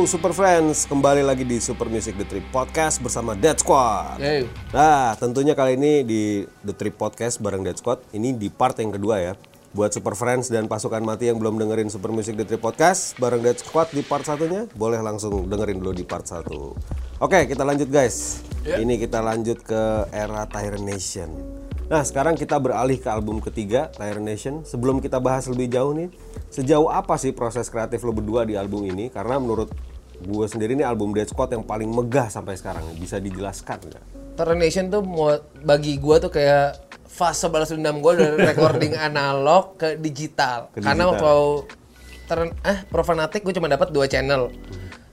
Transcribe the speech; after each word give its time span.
Yo, 0.00 0.08
Super 0.08 0.32
Friends, 0.32 0.88
kembali 0.88 1.20
lagi 1.20 1.44
di 1.44 1.60
Super 1.60 1.84
Music 1.92 2.16
The 2.16 2.24
Trip 2.24 2.48
Podcast 2.48 3.04
bersama 3.04 3.36
Dead 3.36 3.52
Squad. 3.60 4.16
Hey. 4.16 4.48
Nah, 4.72 5.12
tentunya 5.20 5.52
kali 5.52 5.76
ini 5.76 6.00
di 6.08 6.40
The 6.64 6.72
Trip 6.72 6.96
Podcast 6.96 7.36
bareng 7.36 7.60
Dead 7.60 7.76
Squad, 7.76 8.00
ini 8.16 8.32
di 8.32 8.48
part 8.48 8.80
yang 8.80 8.96
kedua 8.96 9.20
ya. 9.20 9.36
Buat 9.76 9.92
Super 9.92 10.16
Friends 10.16 10.48
dan 10.48 10.72
pasukan 10.72 11.04
mati 11.04 11.28
yang 11.28 11.36
belum 11.36 11.60
dengerin 11.60 11.92
Super 11.92 12.16
Music 12.16 12.32
The 12.32 12.48
Trip 12.48 12.64
Podcast 12.64 13.12
bareng 13.20 13.44
Dead 13.44 13.60
Squad 13.60 13.92
di 13.92 14.00
part 14.00 14.24
satunya, 14.24 14.64
boleh 14.72 15.04
langsung 15.04 15.44
dengerin 15.52 15.84
dulu 15.84 15.92
di 15.92 16.08
part 16.08 16.24
satu. 16.24 16.72
Oke, 17.20 17.44
kita 17.44 17.60
lanjut 17.60 17.92
guys. 17.92 18.40
Ini 18.64 18.96
kita 18.96 19.20
lanjut 19.20 19.60
ke 19.60 20.08
era 20.16 20.48
Tyrant 20.48 20.80
Nation. 20.80 21.28
Nah, 21.92 22.00
sekarang 22.06 22.40
kita 22.40 22.56
beralih 22.56 22.96
ke 22.96 23.08
album 23.10 23.44
ketiga, 23.44 23.92
Tyrant 23.92 24.24
Nation. 24.24 24.64
Sebelum 24.64 25.04
kita 25.04 25.20
bahas 25.20 25.44
lebih 25.44 25.68
jauh 25.68 25.92
nih, 25.92 26.08
sejauh 26.48 26.88
apa 26.88 27.20
sih 27.20 27.36
proses 27.36 27.68
kreatif 27.68 28.00
lo 28.00 28.16
berdua 28.16 28.48
di 28.48 28.56
album 28.56 28.86
ini? 28.88 29.10
Karena 29.10 29.36
menurut 29.42 29.68
gue 30.20 30.46
sendiri 30.46 30.72
ini 30.72 30.82
album 30.82 31.10
Dead 31.10 31.24
Squad 31.24 31.50
yang 31.50 31.62
paling 31.62 31.88
megah 31.88 32.28
sampai 32.28 32.54
sekarang. 32.54 32.84
Bisa 32.94 33.16
dijelaskan 33.16 33.78
nggak? 33.80 34.04
Terror 34.36 34.56
Nation 34.56 34.88
tuh 34.88 35.00
mau 35.00 35.32
bagi 35.60 35.96
gua 35.96 36.16
tuh 36.16 36.28
kayak 36.28 36.76
fase 37.04 37.48
balas 37.48 37.68
dendam 37.68 37.98
gua 37.98 38.14
dari 38.14 38.36
recording 38.50 38.94
analog 38.94 39.76
ke 39.76 39.96
digital. 39.96 40.68
Ke 40.70 40.80
Karena 40.80 41.08
digital. 41.08 41.20
waktu 41.20 41.34
ter 42.24 42.38
eh 42.62 42.78
Profanatic 42.86 43.42
gue 43.42 43.52
cuma 43.52 43.66
dapat 43.66 43.90
dua 43.90 44.06
channel. 44.06 44.48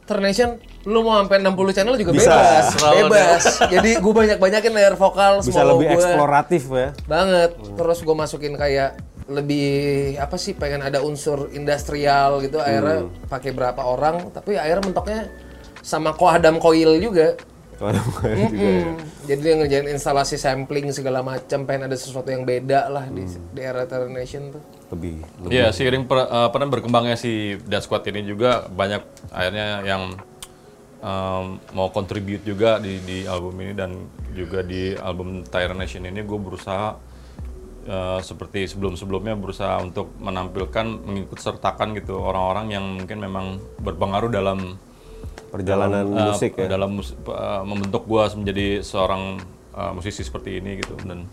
Terror 0.04 0.24
Nation 0.24 0.56
lu 0.86 1.04
mau 1.04 1.20
sampai 1.20 1.44
60 1.44 1.52
channel 1.74 1.96
juga 2.00 2.12
Bisa. 2.16 2.32
bebas, 2.32 2.66
bebas. 2.96 3.44
Jadi 3.68 3.92
gue 3.98 4.14
banyak-banyakin 4.16 4.72
layer 4.72 4.96
vokal 4.96 5.44
Bisa 5.44 5.68
lebih 5.68 5.88
gua. 5.90 5.96
eksploratif 6.00 6.64
ya. 6.70 6.90
banget. 7.04 7.52
Terus 7.76 8.00
gue 8.00 8.16
masukin 8.16 8.54
kayak 8.56 8.96
lebih 9.28 10.16
apa 10.18 10.40
sih 10.40 10.56
pengen 10.56 10.80
ada 10.88 11.04
unsur 11.04 11.52
industrial 11.52 12.40
gitu 12.40 12.64
akhirnya 12.64 13.12
pakai 13.28 13.52
berapa 13.52 13.82
orang 13.84 14.32
tapi 14.32 14.56
akhirnya 14.56 14.84
mentoknya 14.88 15.22
sama 15.88 16.12
koadam 16.12 16.60
coil 16.60 17.00
juga. 17.00 17.40
Kalau 17.78 17.94
ada 17.94 18.02
main 18.02 18.50
juga 18.50 18.68
ya. 18.68 18.82
Hmm, 18.84 18.98
jadi 19.30 19.40
dia 19.40 19.54
ngerjain 19.62 19.88
instalasi 19.94 20.36
sampling 20.36 20.90
segala 20.90 21.22
macam 21.22 21.64
pengen 21.64 21.86
ada 21.86 21.94
sesuatu 21.94 22.28
yang 22.34 22.42
beda 22.42 22.90
lah 22.90 23.06
di, 23.06 23.24
di 23.54 23.62
era 23.62 23.86
Terror 23.86 24.10
Nation 24.10 24.50
tuh. 24.50 24.64
Lebih, 24.92 25.22
lebih. 25.46 25.52
Iya, 25.54 25.70
seiring 25.70 26.10
per, 26.10 26.26
eh, 26.26 26.46
apa 26.50 26.58
namanya, 26.58 26.74
berkembangnya 26.82 27.16
si 27.16 27.56
Death 27.70 27.86
Squad 27.86 28.04
ini 28.10 28.26
juga 28.26 28.66
banyak 28.66 29.30
akhirnya 29.30 29.86
yang 29.86 30.04
em, 31.06 31.46
mau 31.78 31.94
contribute 31.94 32.42
juga 32.42 32.82
di, 32.82 32.98
di 33.06 33.18
album 33.30 33.54
ini 33.62 33.78
dan 33.78 33.94
juga 34.34 34.66
di 34.66 34.98
album 34.98 35.46
Tyrant 35.46 35.78
Nation 35.78 36.02
ini 36.02 36.26
gue 36.26 36.40
berusaha 36.42 36.98
eh, 37.88 38.20
seperti 38.20 38.68
sebelum-sebelumnya 38.68 39.34
berusaha 39.34 39.80
untuk 39.80 40.12
menampilkan 40.18 40.84
mengikut 41.02 41.40
sertakan 41.40 41.96
gitu 41.96 42.20
orang-orang 42.20 42.68
yang 42.70 42.86
mungkin 42.96 43.18
memang 43.18 43.46
berpengaruh 43.80 44.30
dalam 44.30 44.76
Perjalanan 45.48 46.04
dalam, 46.04 46.20
eh, 46.20 46.28
musik 46.28 46.52
ya. 46.54 46.68
dalam 46.68 46.92
mus- 46.94 47.16
eh, 47.16 47.62
membentuk 47.64 48.04
gue 48.04 48.24
menjadi 48.36 48.68
seorang 48.82 49.40
eh, 49.72 49.92
musisi 49.94 50.22
seperti 50.22 50.60
ini 50.60 50.78
gitu 50.78 50.94
dan 51.02 51.24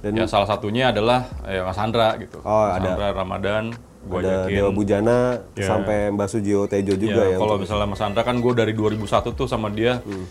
Dan- 0.00 0.16
ya 0.16 0.24
salah 0.24 0.44
satunya 0.46 0.88
adalah 0.88 1.24
eh, 1.42 1.58
Mas 1.58 1.76
Andra 1.76 2.16
gitu 2.16 2.40
Oh, 2.40 2.48
Mas 2.66 2.76
ada. 2.76 2.88
Andra 2.90 3.06
Ramadan 3.14 3.64
gue 4.00 4.16
Ada 4.18 4.28
ajakin 4.42 4.52
Dewa 4.54 4.70
Bujana 4.70 5.18
Ya. 5.52 5.66
sampai 5.66 6.08
Mbak 6.08 6.28
Sujio 6.30 6.64
Tejo 6.64 6.94
juga 6.94 7.20
ya. 7.22 7.24
ya, 7.26 7.36
kalau 7.36 7.56
misalnya 7.56 7.84
Mas 7.86 8.00
Andra 8.00 8.20
kan 8.22 8.36
gue 8.36 8.52
dari 8.54 8.72
2001 8.72 8.96
tuh 9.30 9.44
sama 9.44 9.68
dia 9.68 10.00
Hmm. 10.00 10.24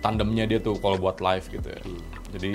tandemnya 0.00 0.42
dia 0.44 0.58
tuh 0.58 0.74
kalau 0.76 0.98
buat 0.98 1.18
live 1.18 1.46
gitu 1.48 1.66
ya 1.66 1.80
jadi 2.30 2.50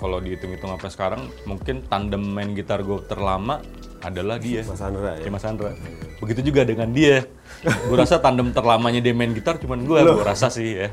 kalau 0.00 0.16
dihitung-hitung 0.18 0.72
sampai 0.72 0.90
sekarang 0.90 1.22
mungkin 1.44 1.84
tandem 1.84 2.24
main 2.24 2.56
gitar 2.56 2.80
gue 2.80 3.04
terlama 3.04 3.60
adalah 4.00 4.40
dia 4.40 4.64
Mas 4.64 4.80
Andra 4.80 5.20
ya. 5.20 5.28
Ya, 5.28 5.30
Mas 5.30 5.44
Andra. 5.44 5.76
Begitu 6.24 6.40
juga 6.50 6.64
dengan 6.64 6.88
dia. 6.88 7.28
gue 7.60 7.96
rasa 7.96 8.16
tandem 8.16 8.48
terlamanya 8.56 9.04
dia 9.04 9.12
main 9.12 9.36
gitar 9.36 9.60
cuman 9.60 9.84
gue, 9.84 10.00
gue 10.00 10.24
rasa 10.24 10.48
sih 10.48 10.80
ya. 10.80 10.88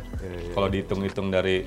Kalau 0.52 0.68
dihitung-hitung 0.68 1.32
dari 1.32 1.64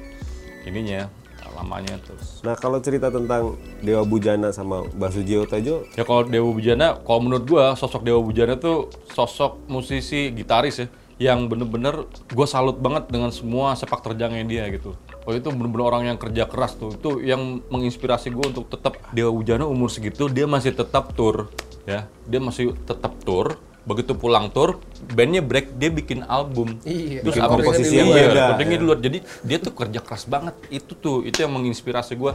ininya, 0.69 1.09
lamanya 1.57 1.97
terus. 2.01 2.41
Nah 2.45 2.57
kalau 2.57 2.81
cerita 2.81 3.13
tentang 3.13 3.57
Dewa 3.85 4.05
Bujana 4.05 4.53
sama 4.53 4.85
Mbak 4.93 5.11
Sujio 5.13 5.45
Tejo, 5.45 5.85
Ya 5.97 6.05
kalau 6.09 6.25
Dewa 6.25 6.53
Bujana, 6.53 7.01
kalau 7.01 7.21
menurut 7.25 7.45
gue 7.45 7.65
sosok 7.77 8.05
Dewa 8.05 8.21
Bujana 8.25 8.57
tuh 8.57 8.89
sosok 9.13 9.69
musisi 9.69 10.33
gitaris 10.33 10.85
ya 10.85 10.89
yang 11.21 11.53
bener-bener 11.53 12.09
gue 12.33 12.47
salut 12.49 12.81
banget 12.81 13.13
dengan 13.13 13.29
semua 13.29 13.77
sepak 13.77 14.01
terjangnya 14.01 14.45
dia 14.49 14.65
gitu. 14.73 14.97
Oh 15.29 15.37
itu 15.37 15.53
bener-bener 15.53 15.85
orang 15.85 16.03
yang 16.09 16.19
kerja 16.19 16.49
keras 16.49 16.81
tuh. 16.81 16.97
Itu 16.97 17.21
yang 17.21 17.61
menginspirasi 17.69 18.33
gue 18.33 18.47
untuk 18.57 18.73
tetap 18.73 18.97
Dewa 19.13 19.31
Bujana 19.35 19.69
umur 19.69 19.93
segitu 19.93 20.33
dia 20.33 20.49
masih 20.49 20.73
tetap 20.73 21.13
tour 21.13 21.53
ya. 21.85 22.09
Dia 22.25 22.41
masih 22.41 22.73
tetap 22.89 23.13
tour. 23.25 23.61
Begitu 23.81 24.13
pulang 24.13 24.53
tour, 24.53 24.77
bandnya 25.17 25.41
break, 25.41 25.81
dia 25.81 25.89
bikin 25.89 26.21
album. 26.29 26.77
Iya, 26.85 27.25
Terus 27.25 27.41
bikin 27.41 27.43
komposisi 27.49 27.95
iya, 27.97 28.01
yang 28.05 28.09
beda, 28.13 28.29
recordingnya 28.37 28.77
ya. 28.77 28.81
di 28.81 28.87
luar. 28.87 28.99
Jadi 29.01 29.19
dia 29.41 29.57
tuh 29.57 29.73
kerja 29.73 30.01
keras 30.05 30.25
banget. 30.29 30.55
Itu 30.69 30.93
tuh, 31.01 31.17
itu 31.25 31.41
yang 31.41 31.53
menginspirasi 31.57 32.13
gue. 32.13 32.33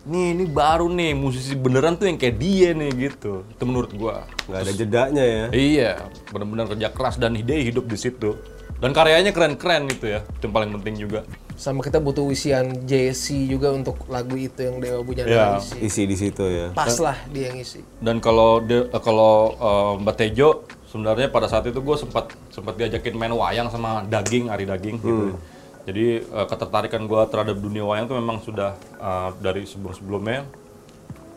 Nih, 0.00 0.36
ini 0.36 0.44
baru 0.48 0.88
nih 0.88 1.12
musisi 1.16 1.56
beneran 1.56 1.96
tuh 1.96 2.08
yang 2.08 2.20
kayak 2.20 2.36
dia 2.36 2.76
nih 2.76 2.92
gitu. 3.08 3.44
Itu 3.52 3.62
menurut 3.68 3.92
gua. 3.96 4.28
nggak 4.48 4.60
ada 4.64 4.72
jedanya 4.72 5.24
ya. 5.24 5.44
Iya, 5.52 5.92
benar-benar 6.28 6.72
kerja 6.72 6.88
keras 6.92 7.16
dan 7.16 7.36
ide 7.36 7.56
hidup 7.60 7.88
di 7.88 7.96
situ. 8.00 8.36
Dan 8.80 8.96
karyanya 8.96 9.32
keren-keren 9.32 9.92
gitu 9.92 10.08
ya. 10.08 10.20
Itu 10.24 10.48
yang 10.48 10.54
paling 10.56 10.70
penting 10.80 10.94
juga. 11.08 11.20
Sama 11.60 11.84
kita 11.84 12.00
butuh 12.00 12.24
isian 12.26 12.88
JC 12.88 13.44
juga 13.44 13.68
untuk 13.70 14.08
lagu 14.08 14.32
itu 14.32 14.56
yang 14.56 14.80
Dewa 14.80 15.04
Bujana 15.04 15.28
Ya. 15.28 15.46
isi 15.54 15.76
Isi 15.78 16.02
di 16.04 16.16
situ 16.16 16.40
ya. 16.40 16.72
pas 16.72 16.96
lah 16.96 17.20
dia 17.28 17.52
yang 17.52 17.60
isi 17.60 17.84
Dan 18.00 18.16
kalau 18.18 18.58
de- 18.58 18.88
kalau 18.96 19.34
eh, 19.52 19.92
Mbak 20.00 20.14
Tejo 20.16 20.64
sebenarnya 20.88 21.28
pada 21.28 21.46
saat 21.46 21.68
itu 21.68 21.76
gue 21.76 21.96
sempat 21.96 22.32
sempat 22.48 22.74
diajakin 22.74 23.12
main 23.12 23.30
wayang 23.30 23.68
sama 23.68 24.00
daging 24.02 24.48
Ari 24.48 24.64
daging 24.64 24.96
gitu. 24.98 25.36
Jadi 25.84 26.06
eh, 26.24 26.46
ketertarikan 26.48 27.04
gue 27.04 27.20
terhadap 27.28 27.54
dunia 27.54 27.84
wayang 27.84 28.08
itu 28.08 28.16
memang 28.16 28.40
sudah 28.40 28.72
eh, 28.96 29.30
dari 29.38 29.62
sebelum-sebelumnya. 29.62 30.48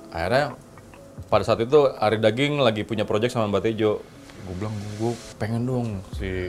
Akhirnya 0.09 0.55
pada 1.27 1.43
saat 1.43 1.59
itu 1.59 1.91
Ari 1.91 2.17
daging 2.17 2.57
lagi 2.57 2.81
punya 2.81 3.03
project 3.03 3.35
sama 3.35 3.51
Mbak 3.51 3.61
Tejo. 3.61 3.99
Gue 4.41 4.55
bilang 4.55 4.71
gue 4.97 5.11
pengen 5.35 5.63
dong 5.63 5.87
si 6.15 6.47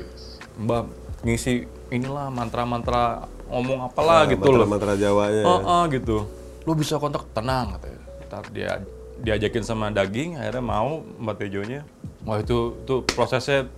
Mbak 0.57 0.83
ngisi 1.23 1.67
inilah 1.91 2.31
mantra-mantra 2.31 3.27
ngomong 3.49 3.78
apalah 3.88 4.25
gitu 4.28 4.49
loh. 4.49 4.66
Mantra 4.66 4.97
Jawanya. 4.97 5.44
Oh, 5.44 5.60
oh, 5.60 5.82
gitu. 5.91 6.25
Lu 6.65 6.72
bisa 6.72 6.97
kontak 6.97 7.28
tenang 7.37 7.77
katanya. 7.77 8.00
Ntar 8.28 8.44
dia 8.50 8.71
diajakin 9.15 9.62
sama 9.62 9.88
daging, 9.94 10.37
akhirnya 10.37 10.65
mau 10.65 11.00
Mbak 11.22 11.34
Tejonya. 11.38 11.81
Wah 12.25 12.41
itu 12.41 12.75
itu 12.83 12.94
prosesnya 13.15 13.69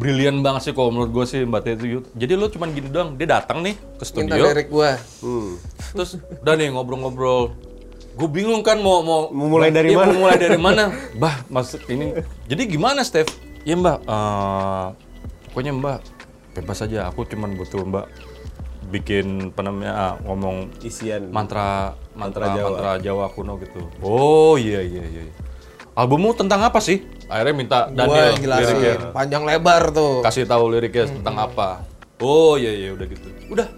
brilian 0.00 0.40
banget 0.40 0.70
sih 0.70 0.72
kalau 0.72 0.90
menurut 0.90 1.12
gue 1.12 1.24
sih 1.28 1.40
Mbak 1.44 1.62
Tejo. 1.64 2.00
Jadi 2.16 2.32
lu 2.34 2.46
cuman 2.48 2.68
gini 2.72 2.88
doang, 2.88 3.14
dia 3.20 3.28
datang 3.28 3.60
nih 3.60 3.76
ke 3.76 4.04
minta 4.04 4.04
studio, 4.06 4.42
lirik 4.48 4.68
gua 4.72 4.96
Hmm. 5.20 5.60
terus 5.92 6.16
udah 6.40 6.54
nih 6.56 6.72
ngobrol-ngobrol. 6.72 7.52
Gue 8.16 8.28
bingung 8.28 8.60
kan 8.60 8.76
mau 8.82 9.00
mau 9.00 9.30
mulai 9.32 9.70
dari 9.70 9.94
Iya, 9.94 10.02
mana? 10.02 10.10
Mau 10.12 10.20
mulai 10.26 10.36
dari 10.36 10.58
mana? 10.60 10.84
Bah, 11.22 11.40
maksud 11.48 11.86
ini. 11.88 12.12
Jadi 12.50 12.62
gimana, 12.68 13.00
Steph? 13.06 13.32
Ya 13.64 13.76
Mbak, 13.76 13.98
eh, 14.04 14.86
pokoknya 15.52 15.72
Mbak 15.78 15.98
bebas 16.58 16.78
aja. 16.84 17.08
Aku 17.08 17.24
cuman 17.24 17.54
butuh 17.54 17.80
Mbak 17.86 18.06
bikin 18.90 19.54
apa 19.54 19.60
namanya 19.62 19.92
ah, 19.94 20.14
ngomong 20.26 20.74
Isian. 20.82 21.30
mantra 21.30 21.94
mantra 22.12 22.50
Mantra 22.50 22.58
Jawa. 22.58 22.68
mantra 22.68 22.90
Jawa 22.98 23.24
kuno 23.30 23.54
gitu. 23.62 23.80
Oh 24.02 24.58
iya 24.58 24.82
iya 24.82 25.06
iya. 25.06 25.22
Albummu 25.94 26.34
tentang 26.34 26.66
apa 26.66 26.82
sih? 26.82 27.06
Akhirnya 27.30 27.54
minta 27.54 27.78
Daniel 27.88 28.34
liriknya. 28.34 29.14
panjang 29.14 29.46
lebar 29.46 29.94
tuh 29.94 30.22
Kasih 30.26 30.44
tahu 30.44 30.66
liriknya 30.74 31.06
tentang 31.06 31.38
apa. 31.38 31.86
Oh 32.18 32.58
iya 32.58 32.74
iya 32.74 32.90
udah 32.90 33.06
gitu. 33.06 33.28
Udah. 33.48 33.70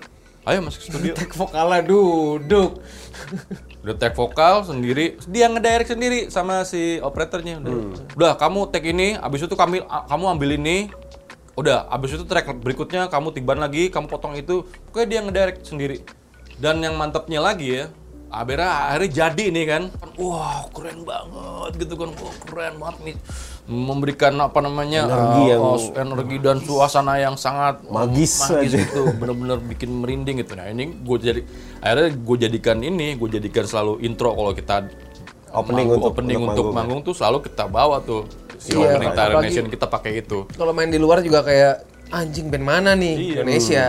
Ayo 0.43 0.59
masuk 0.65 0.83
studio. 0.83 1.15
tek 1.21 1.31
vokalnya 1.37 1.85
duduk 1.87 2.83
udah 3.83 3.99
tag 3.99 4.15
vokal 4.15 4.63
sendiri 4.63 5.19
dia 5.27 5.51
ngedirect 5.51 5.91
sendiri 5.91 6.19
sama 6.31 6.63
si 6.63 7.03
operatornya 7.03 7.59
udah 7.59 7.75
udah 8.15 8.33
kamu 8.39 8.71
tag 8.71 8.87
ini 8.87 9.19
abis 9.19 9.51
itu 9.51 9.59
kami 9.59 9.83
kamu 9.83 10.25
ambil 10.39 10.51
ini 10.55 10.95
udah 11.53 11.85
abis 11.89 12.17
itu 12.17 12.25
track 12.25 12.49
berikutnya 12.59 13.13
kamu 13.13 13.37
tiban 13.37 13.61
lagi 13.61 13.93
kamu 13.93 14.09
potong 14.09 14.33
itu 14.35 14.65
pokoknya 14.89 15.07
dia 15.07 15.21
ngedirect 15.21 15.61
sendiri. 15.65 16.01
Dan 16.57 16.81
yang 16.81 16.95
mantapnya 16.95 17.43
lagi 17.43 17.83
ya 17.83 17.85
akhirnya 18.33 18.71
akhirnya 18.89 19.11
jadi 19.13 19.45
nih 19.53 19.65
kan. 19.69 19.83
Wah 20.17 20.65
keren 20.73 21.05
banget 21.05 21.73
gitu 21.77 21.95
kan 21.97 22.09
wah 22.17 22.35
keren 22.43 22.75
banget 22.81 22.97
nih. 23.05 23.17
Memberikan 23.63 24.35
apa 24.41 24.59
namanya 24.59 25.07
Energi 25.07 25.43
uh, 25.45 25.49
yang- 25.53 25.65
uh, 25.77 25.95
energi 25.95 26.37
dan 26.41 26.57
suasana 26.59 27.15
yang 27.17 27.37
sangat 27.37 27.79
Magis 27.87 28.43
magis 28.43 28.73
aja. 28.75 28.79
itu 28.83 29.01
bener-bener 29.15 29.61
bikin 29.61 29.91
merinding 29.93 30.41
gitu. 30.41 30.57
Nah 30.57 30.67
ini 30.67 30.89
gue 30.89 31.17
jadi 31.21 31.41
akhirnya 31.79 32.09
gue 32.17 32.37
jadikan 32.41 32.79
ini 32.81 33.15
gue 33.15 33.29
jadikan 33.31 33.63
selalu 33.63 34.01
intro 34.01 34.33
kalau 34.33 34.51
kita 34.51 34.89
Opening 35.53 35.85
manggung- 35.85 36.01
untuk- 36.01 36.13
opening 36.17 36.39
untuk 36.41 36.49
untuk, 36.49 36.65
manggung, 36.73 36.73
manggung 36.73 37.01
tuh 37.05 37.15
selalu 37.15 37.45
kita 37.45 37.69
bawa 37.69 38.01
tuh 38.01 38.25
si 38.63 38.71
Iya, 38.73 38.95
opening 38.95 39.11
Tyrant 39.11 39.35
apalagi- 39.35 39.51
Nation 39.51 39.67
kita 39.69 39.87
pakai 39.87 40.13
itu. 40.21 40.39
kalau 40.53 40.71
main 40.71 40.87
di 40.87 40.97
luar 40.97 41.19
juga 41.19 41.43
kayak 41.43 41.75
anjing 42.09 42.47
band 42.47 42.63
mana 42.63 42.91
nih? 42.95 43.15
Iya. 43.17 43.33
Indonesia. 43.37 43.85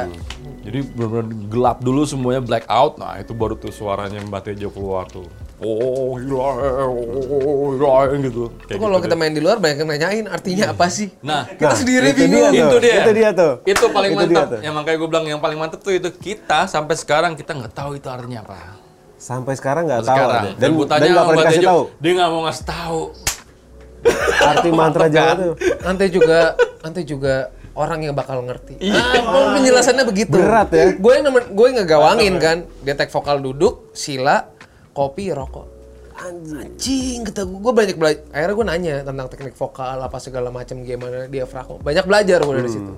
jadi 0.63 0.79
benar-benar 0.87 1.27
gelap 1.49 1.77
dulu 1.79 2.01
semuanya 2.03 2.39
black 2.39 2.63
out. 2.65 2.95
Nah 2.95 3.19
itu 3.19 3.31
baru 3.31 3.53
tuh 3.53 3.69
suaranya 3.69 4.17
Mbak 4.21 4.41
Tejo 4.43 4.71
keluar 4.71 5.03
tuh. 5.05 5.27
Oh 5.59 6.15
gila 6.15 6.49
oh 6.83 7.71
gila 7.73 7.93
gitu. 8.17 8.47
Itu 8.49 8.65
kayak 8.65 8.79
kalau 8.81 8.95
gitu 8.95 9.03
kita 9.03 9.13
deh. 9.13 9.19
main 9.21 9.31
di 9.31 9.41
luar 9.41 9.57
banyak 9.57 9.77
yang 9.77 9.89
nanyain 9.89 10.25
artinya 10.25 10.71
apa 10.71 10.87
sih? 10.87 11.11
nah 11.21 11.43
Kita 11.45 11.67
Nah, 11.67 11.75
sendiri 11.77 12.05
itu 12.09 12.19
bingung. 12.21 12.47
dia 12.49 12.63
itu 12.63 12.77
dia. 12.79 12.95
itu 12.97 13.11
dia 13.13 13.29
tuh. 13.33 13.53
itu 13.65 13.85
paling 13.87 14.11
Itu 14.11 14.19
mantap 14.23 14.47
tuh. 14.49 14.59
yang 14.61 14.73
makanya 14.73 14.97
gue 14.97 15.09
bilang 15.09 15.25
yang 15.27 15.41
paling 15.41 15.57
mantap 15.57 15.79
tuh 15.79 15.93
itu 15.93 16.09
kita 16.09 16.59
sampai 16.65 16.95
sekarang 16.95 17.31
kita 17.33 17.51
nggak 17.53 17.73
tahu 17.73 17.91
itu 17.93 18.07
artinya 18.07 18.39
apa. 18.41 18.79
Sampai 19.17 19.53
sekarang 19.53 19.83
nggak 19.85 19.99
tahu 20.01 20.15
sekarang. 20.15 20.43
dan, 20.49 20.53
dan 20.57 20.69
gue 20.73 20.85
dan 20.85 20.99
sama 21.05 21.23
pernah 21.25 21.43
dikasih 21.45 21.63
tahu. 21.65 21.81
Dia 21.97 22.11
nggak 22.13 22.29
mau 22.29 22.41
ngasih 22.41 22.65
tahu 22.65 22.99
arti 24.43 24.69
mantra 24.69 25.07
Jawa 25.07 25.31
tuh. 25.33 25.53
Nanti 25.79 26.05
juga 26.07 26.39
nanti 26.79 27.01
juga 27.03 27.35
orang 27.73 27.99
yang 28.01 28.13
bakal 28.13 28.41
ngerti. 28.41 28.77
Ah, 28.85 29.53
penjelasannya 29.53 30.05
begitu. 30.05 30.33
Berat 30.33 30.69
ya. 30.69 30.93
Gue 30.93 31.11
yang 31.15 31.25
nemen, 31.25 31.43
gue 31.49 31.65
yang 31.65 31.77
ngegawangin 31.79 32.33
kan. 32.37 32.57
Dia 32.81 32.93
tag 32.93 33.09
vokal 33.09 33.39
duduk, 33.39 33.89
sila, 33.91 34.51
kopi, 34.91 35.29
rokok. 35.29 35.65
Anjing, 36.13 37.25
kata 37.25 37.43
gue, 37.43 37.59
gue 37.59 37.73
banyak 37.73 37.95
belajar. 37.95 38.21
Akhirnya 38.29 38.53
gue 38.53 38.65
nanya 38.65 38.95
tentang 39.01 39.27
teknik 39.27 39.53
vokal 39.53 39.97
apa 39.97 40.17
segala 40.17 40.49
macam 40.49 40.79
gimana 40.79 41.25
dia 41.25 41.43
frako. 41.43 41.79
Banyak 41.79 42.05
belajar 42.05 42.39
gue 42.39 42.55
dari 42.55 42.71
situ. 42.71 42.93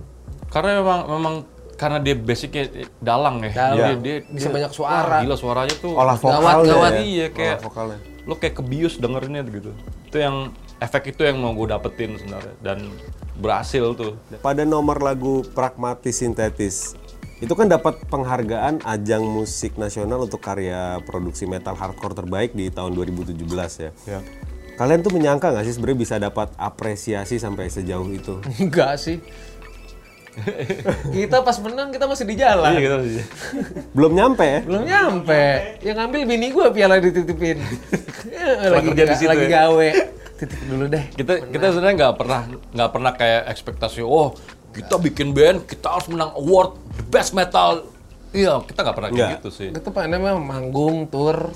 karena 0.46 0.78
memang 0.78 1.00
memang 1.10 1.36
karena 1.76 2.00
dia 2.00 2.16
basicnya 2.16 2.64
dalang 2.98 3.42
ya 3.42 3.52
Dalang. 3.52 3.76
Jadi 3.76 3.96
dia 4.00 4.16
Bisa 4.26 4.48
dia- 4.48 4.56
banyak 4.56 4.72
suara. 4.72 5.04
wah, 5.10 5.20
gila 5.20 5.36
suaranya 5.36 5.76
tuh 5.76 5.92
Olah 5.92 6.16
Gawat, 6.16 6.36
vokalnya. 6.44 6.72
gawat. 6.72 6.92
ya. 6.92 7.02
Iya, 7.02 7.28
kayak- 7.30 7.52
Olah 7.52 7.66
vokalnya. 7.66 8.00
lo 8.24 8.34
kayak 8.36 8.56
kebius 8.56 8.94
dengerinnya 8.96 9.42
gitu 9.44 9.70
itu 10.02 10.18
yang 10.18 10.50
efek 10.80 11.16
itu 11.16 11.22
yang 11.24 11.40
mau 11.40 11.56
gue 11.56 11.68
dapetin 11.72 12.20
sebenarnya 12.20 12.56
dan 12.60 12.78
berhasil 13.36 13.96
tuh 13.96 14.16
Pada 14.40 14.64
nomor 14.64 15.00
lagu 15.00 15.44
Pragmatis 15.56 16.20
Sintetis 16.20 16.96
itu 17.44 17.52
kan 17.52 17.68
dapat 17.68 18.00
penghargaan 18.08 18.80
ajang 18.88 19.24
musik 19.28 19.76
nasional 19.76 20.24
untuk 20.24 20.40
karya 20.40 21.04
produksi 21.04 21.44
metal 21.44 21.76
hardcore 21.76 22.16
terbaik 22.16 22.56
di 22.56 22.72
tahun 22.72 22.96
2017 22.96 23.36
ya. 23.84 23.92
Kalian 24.76 25.04
tuh 25.04 25.12
menyangka 25.12 25.52
nggak 25.52 25.68
sih 25.68 25.76
sebenarnya 25.76 26.00
bisa 26.00 26.16
dapat 26.16 26.52
apresiasi 26.56 27.36
sampai 27.36 27.68
sejauh 27.68 28.08
itu? 28.12 28.40
Enggak 28.64 29.00
sih. 29.00 29.20
kita 31.16 31.48
pas 31.48 31.56
menang 31.64 31.96
kita 31.96 32.12
masih 32.12 32.28
di 32.28 32.36
jalan. 32.36 32.76
gitu 32.76 33.24
Belum 33.96 34.12
nyampe 34.16 34.44
ya? 34.44 34.60
Belum 34.68 34.84
nyampe. 34.84 35.44
Yang 35.80 35.96
ngambil 35.96 36.22
bini 36.28 36.48
gue 36.52 36.68
piala 36.72 37.00
dititipin. 37.00 37.60
Eh, 38.36 38.70
lagi 38.70 38.94
kerja 38.94 39.06
di 39.10 39.16
situ 39.16 39.30
lagi 39.32 39.48
ya? 39.48 39.64
gawe. 39.64 39.90
Titip 40.36 40.60
dulu 40.68 40.86
deh. 40.88 41.06
kita 41.16 41.34
kita 41.48 41.66
sebenarnya 41.72 41.96
nggak 41.96 42.16
pernah 42.20 42.42
nggak 42.76 42.90
pernah 42.92 43.12
kayak 43.16 43.42
ekspektasi 43.50 44.04
oh 44.04 44.36
kita 44.76 45.00
bikin 45.00 45.32
band 45.32 45.64
kita 45.64 45.88
harus 45.88 46.12
menang 46.12 46.36
award 46.36 46.76
the 47.00 47.06
best 47.08 47.32
metal 47.32 47.88
iya 48.36 48.60
kita 48.60 48.84
nggak 48.84 48.96
pernah 48.96 49.10
kayak 49.10 49.32
gitu 49.40 49.50
sih 49.50 49.70
Itu 49.72 49.90
pengennya 49.90 50.20
mah 50.20 50.36
manggung, 50.36 51.08
tour, 51.08 51.56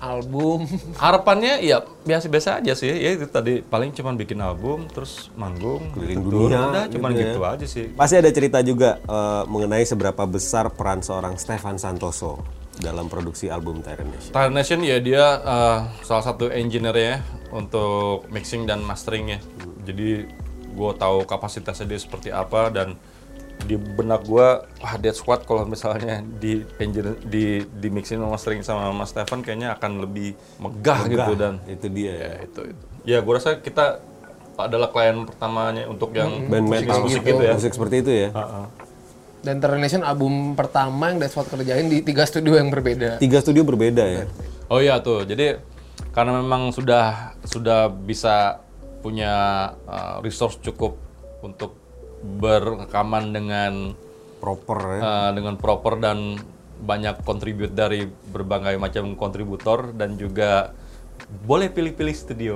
album. 0.00 0.64
harapannya 1.04 1.60
ya 1.60 1.84
biasa-biasa 2.04 2.64
aja 2.64 2.72
sih 2.72 2.88
ya 2.88 3.10
itu 3.12 3.28
tadi 3.28 3.60
paling 3.60 3.92
cuman 3.92 4.16
bikin 4.16 4.40
album 4.40 4.88
terus 4.88 5.28
manggung 5.36 5.92
Keliling 5.92 6.24
gitu. 6.24 6.30
dunia, 6.48 6.60
udah 6.72 6.84
cuman 6.88 7.10
gitu 7.12 7.20
ya. 7.20 7.28
gitu 7.28 7.40
aja 7.44 7.66
sih 7.68 7.86
Pasti 7.92 8.14
ada 8.16 8.30
cerita 8.32 8.58
juga 8.60 9.00
eh, 9.00 9.42
mengenai 9.44 9.84
seberapa 9.84 10.24
besar 10.24 10.72
peran 10.72 11.00
seorang 11.00 11.36
Stefan 11.36 11.76
Santoso 11.76 12.40
dalam 12.80 13.06
produksi 13.06 13.46
album 13.50 13.80
Tyrant 13.80 14.10
Nation. 14.10 14.32
Tire 14.34 14.52
Nation 14.52 14.80
ya 14.82 14.98
dia 14.98 15.24
uh, 15.42 15.80
salah 16.02 16.24
satu 16.24 16.50
engineer 16.50 16.96
ya 16.96 17.16
untuk 17.54 18.26
mixing 18.30 18.66
dan 18.66 18.82
masteringnya. 18.82 19.38
Jadi 19.86 20.26
gue 20.74 20.90
tahu 20.98 21.22
kapasitasnya 21.22 21.86
dia 21.86 22.00
seperti 22.02 22.34
apa 22.34 22.70
dan 22.74 22.98
di 23.64 23.78
benak 23.78 24.26
gue 24.26 24.48
wah 24.66 24.94
Dead 24.98 25.14
Squad 25.14 25.46
kalau 25.46 25.62
misalnya 25.64 26.20
di 26.20 26.66
engineer 26.82 27.14
di 27.22 27.62
di 27.62 27.88
mixing 27.88 28.18
dan 28.18 28.28
mastering 28.28 28.66
sama 28.66 28.90
Mas 28.90 29.14
Stefan 29.14 29.40
kayaknya 29.46 29.78
akan 29.78 30.02
lebih 30.02 30.34
megah, 30.58 31.06
gitu 31.06 31.32
Megah, 31.32 31.38
dan 31.38 31.54
itu 31.70 31.86
dia 31.94 32.12
ya. 32.12 32.18
ya 32.18 32.32
itu 32.44 32.60
itu. 32.74 32.84
Ya 33.06 33.18
gue 33.22 33.32
rasa 33.32 33.62
kita 33.62 34.02
adalah 34.54 34.90
klien 34.90 35.26
pertamanya 35.26 35.86
untuk 35.90 36.14
yang 36.14 36.46
Band 36.46 36.66
metal 36.70 37.02
musik 37.06 37.22
gitu 37.26 37.42
ya. 37.42 37.54
musik 37.54 37.72
seperti 37.74 37.96
itu 38.02 38.12
ya. 38.26 38.28
Dan 39.44 39.60
Termination 39.60 40.00
album 40.00 40.56
pertama 40.56 41.12
yang 41.12 41.20
Death 41.20 41.36
Squad 41.36 41.52
kerjain 41.52 41.86
di 41.92 42.00
tiga 42.00 42.24
studio 42.24 42.56
yang 42.56 42.72
berbeda. 42.72 43.20
Tiga 43.20 43.44
studio 43.44 43.60
berbeda 43.60 44.04
ya. 44.08 44.24
Oh 44.72 44.80
iya 44.80 45.04
tuh, 45.04 45.28
jadi 45.28 45.60
karena 46.16 46.40
memang 46.40 46.72
sudah 46.72 47.36
sudah 47.44 47.92
bisa 47.92 48.64
punya 49.04 49.32
uh, 49.84 50.24
resource 50.24 50.56
cukup 50.64 50.96
untuk 51.44 51.76
berrekaman 52.24 53.36
dengan 53.36 53.92
Proper 54.40 54.80
ya. 54.80 55.00
uh, 55.00 55.30
dengan 55.32 55.56
proper 55.56 55.96
dan 56.00 56.36
banyak 56.84 57.24
kontribut 57.24 57.72
dari 57.72 58.04
berbagai 58.04 58.76
macam 58.76 59.16
kontributor 59.16 59.96
dan 59.96 60.20
juga 60.20 60.76
boleh 61.44 61.68
pilih-pilih 61.68 62.14
studio. 62.14 62.54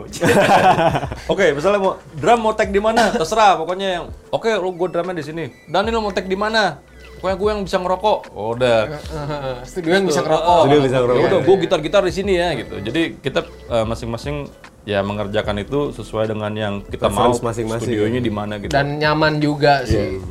Oke, 1.33 1.53
misalnya 1.53 1.81
mau 1.81 1.93
drum 2.17 2.39
mau 2.41 2.53
tag 2.57 2.71
di 2.73 2.81
mana? 2.81 3.13
Terserah, 3.13 3.59
pokoknya 3.61 3.89
yang 4.01 4.05
oke 4.33 4.49
lu 4.61 4.73
gue 4.77 4.89
drumnya 4.89 5.17
di 5.17 5.25
sini. 5.25 5.45
Daniel 5.69 6.01
mau 6.01 6.13
tag 6.15 6.25
di 6.25 6.39
mana? 6.39 6.81
Pokoknya 7.19 7.37
gue 7.37 7.49
yang 7.51 7.63
bisa 7.67 7.77
ngerokok. 7.83 8.19
Oh, 8.31 8.55
udah. 8.55 8.79
studio 9.69 9.91
yang 9.91 10.07
bisa 10.07 10.23
ngerokok. 10.23 10.63
Studio 10.65 10.81
bisa 10.87 10.97
ngerokok. 11.03 11.25
Udah, 11.27 11.41
gue 11.43 11.57
gitar-gitar 11.67 12.03
di 12.07 12.15
sini 12.15 12.33
ya 12.39 12.49
gitu. 12.55 12.75
Jadi 12.79 13.03
kita 13.19 13.41
uh, 13.69 13.85
masing-masing 13.85 14.47
ya 14.87 15.03
mengerjakan 15.03 15.59
itu 15.61 15.91
sesuai 15.93 16.31
dengan 16.31 16.53
yang 16.55 16.75
kita 16.87 17.11
mau. 17.11 17.35
Preference 17.35 17.43
masing-masing. 17.43 17.91
Studionya 17.91 18.21
di 18.23 18.33
mana 18.33 18.55
gitu. 18.63 18.71
Dan 18.71 19.03
nyaman 19.03 19.43
juga 19.43 19.83
sih. 19.83 20.23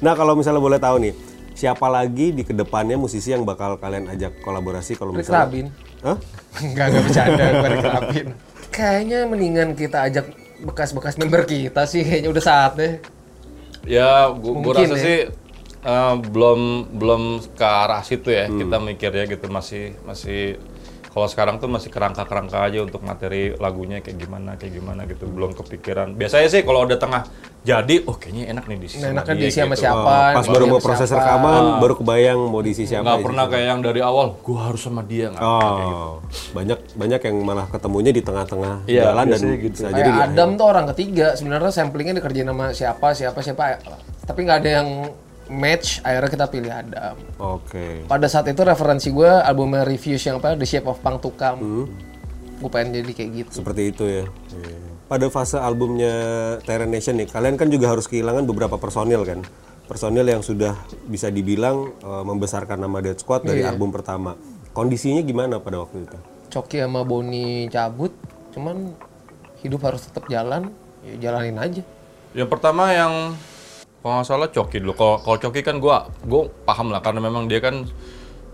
Nah 0.00 0.14
kalau 0.14 0.38
misalnya 0.38 0.62
boleh 0.62 0.78
tahu 0.78 0.96
nih, 1.02 1.12
siapa 1.58 1.90
lagi 1.90 2.32
di 2.32 2.46
ke 2.46 2.54
depannya 2.54 2.96
musisi 2.96 3.34
yang 3.34 3.42
bakal 3.42 3.76
kalian 3.76 4.08
ajak 4.08 4.38
kolaborasi 4.40 4.96
kalau 4.96 5.12
Rick 5.12 5.26
misalnya? 5.26 5.44
Rabin. 5.50 5.66
Hah? 6.00 6.16
Enggak, 6.64 6.86
enggak 6.90 7.02
bercanda 7.04 7.44
gue. 7.52 8.22
Kayaknya 8.70 9.18
mendingan 9.28 9.68
kita 9.76 9.98
ajak 10.08 10.26
bekas-bekas 10.60 11.16
member 11.16 11.44
kita 11.44 11.84
sih 11.88 12.04
kayaknya 12.04 12.30
udah 12.32 12.44
saatnya. 12.44 12.90
Ya, 13.84 14.28
gua, 14.32 14.52
gua 14.60 14.72
rasa 14.76 14.96
ya. 14.96 15.00
sih 15.00 15.18
eh, 15.80 16.14
belum 16.20 16.92
belum 16.96 17.22
ke 17.56 17.66
arah 17.66 18.00
situ 18.04 18.32
ya. 18.32 18.48
Kita 18.48 18.76
mikir 18.80 19.12
ya 19.12 19.24
gitu 19.28 19.46
masih 19.48 19.96
masih 20.04 20.60
kalau 21.10 21.26
sekarang 21.26 21.58
tuh 21.58 21.66
masih 21.66 21.90
kerangka-kerangka 21.90 22.70
aja 22.70 22.86
untuk 22.86 23.02
materi 23.02 23.50
lagunya 23.58 23.98
kayak 23.98 24.18
gimana 24.20 24.54
kayak 24.56 24.72
gimana 24.78 25.04
gitu. 25.08 25.26
Belum 25.28 25.52
kepikiran. 25.52 26.16
Biasanya 26.16 26.48
sih 26.48 26.62
kalau 26.64 26.86
udah 26.86 26.96
tengah 27.00 27.26
jadi, 27.60 27.94
oh 28.08 28.16
kayaknya 28.16 28.56
enak 28.56 28.64
nih 28.72 28.78
di 28.80 28.88
sini. 28.88 29.00
Nah, 29.00 29.08
sama 29.08 29.14
enaknya 29.20 29.34
dia 29.36 29.42
diisi 29.44 29.60
sama 29.60 29.76
gitu. 29.76 29.84
siapa? 29.84 30.16
Pas 30.32 30.40
diisi 30.40 30.54
baru 30.56 30.64
mau 30.64 30.80
proses 30.80 31.08
siapa. 31.12 31.20
rekaman, 31.20 31.62
baru 31.76 31.94
kebayang 32.00 32.40
mau 32.48 32.60
diisi 32.64 32.84
siapa. 32.88 33.04
Nggak 33.04 33.20
pernah 33.20 33.44
kayak 33.52 33.66
yang 33.68 33.80
dari 33.84 34.00
awal, 34.00 34.26
gua 34.40 34.58
harus 34.72 34.80
sama 34.80 35.02
dia 35.04 35.28
nggak. 35.28 35.42
Oh, 35.44 36.24
banyak 36.56 36.78
banyak 36.96 37.20
yang 37.20 37.36
malah 37.44 37.66
ketemunya 37.68 38.12
di 38.16 38.22
tengah-tengah 38.24 38.88
Iya, 38.88 39.12
jalan 39.12 39.24
dan 39.28 39.40
gitu. 39.60 39.76
bisa 39.76 39.86
Kayak 39.92 39.98
jadi 40.00 40.10
di 40.10 40.20
Adam 40.24 40.48
tuh 40.56 40.66
orang 40.72 40.86
ketiga, 40.96 41.26
sebenarnya 41.36 41.70
samplingnya 41.72 42.14
dikerjain 42.16 42.48
sama 42.48 42.66
siapa, 42.72 43.08
siapa, 43.12 43.38
siapa. 43.44 43.64
Tapi 44.24 44.40
nggak 44.40 44.58
ada 44.64 44.70
yang 44.80 44.88
match, 45.50 46.00
akhirnya 46.06 46.30
kita 46.30 46.46
pilih 46.46 46.72
Adam. 46.72 47.14
Oke. 47.36 48.06
Pada 48.06 48.26
saat 48.30 48.46
itu 48.46 48.62
referensi 48.62 49.10
gue 49.10 49.28
albumnya 49.28 49.82
Reviews 49.82 50.22
yang 50.22 50.38
apa, 50.38 50.54
The 50.54 50.64
Shape 50.64 50.86
of 50.86 51.02
Punk 51.02 51.18
to 51.20 51.30
Come. 51.34 51.60
Hmm. 51.60 51.84
Gue 52.62 52.70
pengen 52.70 53.02
jadi 53.02 53.12
kayak 53.12 53.30
gitu. 53.34 53.52
Seperti 53.60 53.82
itu 53.90 54.04
ya. 54.06 54.24
Pada 55.10 55.26
fase 55.26 55.58
albumnya 55.58 56.14
Tyrant 56.62 56.86
Nation 56.86 57.18
nih, 57.18 57.26
kalian 57.26 57.58
kan 57.58 57.66
juga 57.66 57.90
harus 57.90 58.06
kehilangan 58.06 58.46
beberapa 58.46 58.78
personil 58.78 59.26
kan. 59.26 59.42
Personil 59.90 60.22
yang 60.22 60.38
sudah 60.38 60.78
bisa 61.10 61.34
dibilang 61.34 61.90
eh, 61.98 62.22
membesarkan 62.22 62.78
nama 62.78 63.02
Dead 63.02 63.18
Squad 63.18 63.42
dari 63.42 63.66
album 63.66 63.90
pertama. 63.90 64.38
Kondisinya 64.70 65.18
gimana 65.26 65.58
pada 65.58 65.82
waktu 65.82 66.06
itu? 66.06 66.14
Coki 66.54 66.78
sama 66.78 67.02
Boni 67.02 67.66
cabut, 67.74 68.14
cuman 68.54 68.94
hidup 69.66 69.82
harus 69.82 70.06
tetap 70.06 70.30
jalan, 70.30 70.70
ya 71.02 71.18
jalanin 71.18 71.58
aja. 71.58 71.82
Yang 72.30 72.46
pertama 72.54 72.94
yang 72.94 73.34
kalau 74.06 74.14
nggak 74.14 74.30
salah 74.30 74.46
Coki 74.46 74.78
dulu. 74.78 74.94
Kalau 74.94 75.18
kalau 75.26 75.38
Coki 75.42 75.66
kan 75.66 75.82
gua 75.82 76.06
gua 76.22 76.46
paham 76.62 76.94
lah 76.94 77.02
karena 77.02 77.18
memang 77.18 77.50
dia 77.50 77.58
kan 77.58 77.82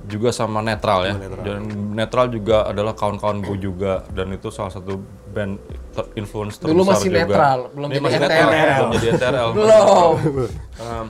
juga 0.07 0.31
sama 0.31 0.59
netral 0.61 1.01
ya. 1.05 1.15
Dan 1.37 1.61
netral 1.93 2.27
juga 2.29 2.63
adalah 2.65 2.93
kawan-kawan 2.93 3.43
gue 3.43 3.59
juga 3.61 4.07
dan 4.09 4.31
itu 4.31 4.49
salah 4.49 4.71
satu 4.71 4.99
band 5.29 5.59
ter- 5.91 6.11
influence 6.15 6.57
terbesar 6.57 6.73
Dulu 6.73 6.83
masih 6.85 7.09
juga. 7.09 7.19
netral, 7.21 7.59
belum 7.71 7.89
Ini 7.89 7.93
jadi 7.93 8.05
masih 8.05 8.19
NTRL. 8.19 8.31
netral, 8.49 8.77
belum 8.79 8.91
jadi 8.93 9.09
NTRL. 9.13 9.49
Belum. 9.57 11.07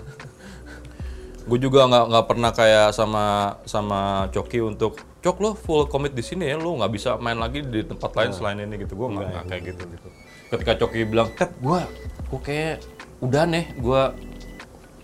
gue 1.47 1.59
juga 1.61 1.87
nggak 1.87 2.05
nggak 2.09 2.27
pernah 2.27 2.51
kayak 2.51 2.89
sama 2.91 3.25
sama 3.65 4.01
Coki 4.29 4.59
untuk 4.61 4.99
Cok 5.17 5.37
lo 5.39 5.51
full 5.55 5.87
commit 5.87 6.11
di 6.11 6.19
sini 6.21 6.43
ya 6.45 6.57
lo 6.57 6.75
nggak 6.75 6.91
bisa 6.91 7.15
main 7.19 7.37
lagi 7.37 7.63
di 7.63 7.83
tempat 7.83 8.11
lain 8.13 8.31
selain 8.31 8.59
ini 8.61 8.75
gitu 8.77 8.95
gue 8.95 9.09
nggak 9.09 9.47
kayak 9.47 9.63
gitu 9.65 9.83
gitu 9.87 10.09
ketika 10.49 10.73
Coki 10.77 11.07
bilang 11.07 11.31
Tep 11.33 11.55
gue 11.57 11.81
gue 12.27 12.41
kayak 12.43 12.83
udah 13.21 13.45
nih 13.45 13.65
gue 13.77 14.03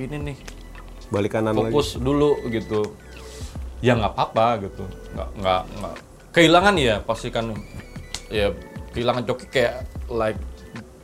ini 0.00 0.16
nih 0.24 0.36
Balik 1.08 1.30
kanan 1.32 1.52
lagi. 1.52 1.68
fokus 1.68 1.94
dulu 1.94 2.34
gitu 2.48 2.90
ya 3.82 3.98
nggak 3.98 4.12
apa-apa 4.14 4.46
gitu 4.70 4.84
nggak 5.12 5.28
nggak 5.42 5.62
nggak 5.82 5.94
kehilangan 6.32 6.74
ya 6.78 6.96
pasti 7.02 7.28
kan 7.28 7.52
ya 8.32 8.54
kehilangan 8.94 9.22
Coki 9.28 9.46
kayak 9.50 9.84
like 10.08 10.38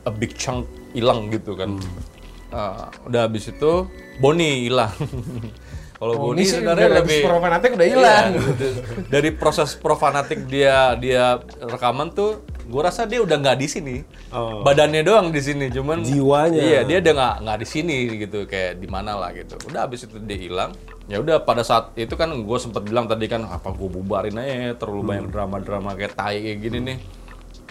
a 0.07 0.11
big 0.11 0.33
chunk 0.33 0.65
hilang 0.95 1.29
gitu 1.29 1.53
kan 1.53 1.77
Hmm. 1.77 2.07
Uh, 2.49 2.89
udah 3.05 3.29
habis 3.29 3.45
itu 3.53 3.85
Boni 4.17 4.65
hilang 4.65 4.89
Kalau 5.99 6.15
Oh, 6.15 6.31
Boni 6.31 6.47
sebenarnya 6.47 7.03
lebih 7.03 7.27
profanatik 7.27 7.75
udah 7.75 7.87
hilang. 7.91 8.27
Iya, 8.31 8.39
gitu. 8.55 8.67
dari 9.11 9.29
proses 9.35 9.75
profanatik 9.75 10.47
dia 10.47 10.95
dia 10.95 11.43
rekaman 11.59 12.15
tuh, 12.15 12.39
gue 12.71 12.79
rasa 12.79 13.03
dia 13.03 13.19
udah 13.19 13.35
nggak 13.35 13.59
di 13.59 13.67
sini. 13.67 13.95
Oh. 14.31 14.63
Badannya 14.63 15.03
doang 15.03 15.27
di 15.35 15.43
sini, 15.43 15.67
cuman 15.67 15.99
Jiwanya. 15.99 16.55
Iya, 16.55 16.79
dia 16.87 16.97
udah 17.03 17.13
nggak 17.19 17.35
nggak 17.43 17.57
di 17.59 17.67
sini 17.67 17.95
gitu, 18.15 18.47
kayak 18.47 18.79
di 18.79 18.87
mana 18.87 19.19
lah 19.19 19.35
gitu. 19.35 19.59
Udah 19.67 19.91
habis 19.91 20.07
itu 20.07 20.15
dia 20.23 20.39
hilang. 20.39 20.71
Ya 21.09 21.17
udah 21.17 21.41
pada 21.41 21.65
saat 21.65 21.89
itu 21.97 22.13
kan 22.13 22.29
gue 22.29 22.57
sempet 22.61 22.85
bilang 22.85 23.09
tadi 23.09 23.25
kan 23.25 23.41
apa 23.43 23.73
gue 23.73 23.89
bubarin 23.89 24.37
aja 24.37 24.45
ya, 24.45 24.71
terlalu 24.77 25.01
banyak 25.03 25.25
Hmm. 25.25 25.33
drama-drama 25.33 25.97
kayak 25.97 26.13
tai 26.13 26.37
kayak 26.37 26.59
gini 26.61 26.77
nih. 26.85 26.97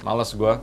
Males 0.02 0.34
gue. 0.34 0.54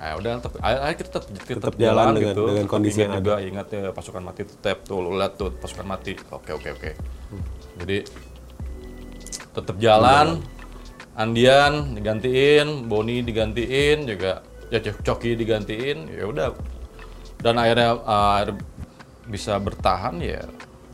Ah 0.00 0.16
udah 0.16 0.40
tetap 0.40 0.56
akhirnya 0.58 0.96
kita 0.96 1.08
tetap, 1.12 1.24
tetap, 1.28 1.56
Tetap 1.60 1.74
jalan 1.76 2.16
dengan- 2.16 2.32
gitu. 2.32 2.42
dengan 2.48 2.64
Tapi 2.64 2.72
kondisi 2.72 2.98
yang 2.98 3.12
juga 3.20 3.36
ingat 3.38 3.66
ya 3.68 3.92
pasukan 3.92 4.22
mati 4.24 4.40
itu 4.42 4.54
tap 4.56 4.78
tuh 4.82 4.98
lu 4.98 5.12
lihat 5.12 5.36
tuh 5.36 5.52
pasukan 5.52 5.84
mati. 5.84 6.16
Oke 6.32 6.56
oke 6.56 6.68
oke. 6.72 6.90
Jadi 7.76 7.96
tetap 9.52 9.76
jalan. 9.76 10.40
Andian 11.10 11.92
digantiin, 11.92 12.88
Boni 12.88 13.20
digantiin 13.20 14.08
juga, 14.08 14.40
ya 14.72 14.80
Cok- 14.80 15.04
Coki 15.04 15.36
digantiin, 15.36 16.08
ya 16.08 16.24
udah. 16.24 16.56
Dan 17.36 17.60
akhirnya 17.60 18.00
uh, 18.00 18.40
akhirnya 18.40 18.56
bisa 19.28 19.60
bertahan 19.60 20.16
ya. 20.16 20.40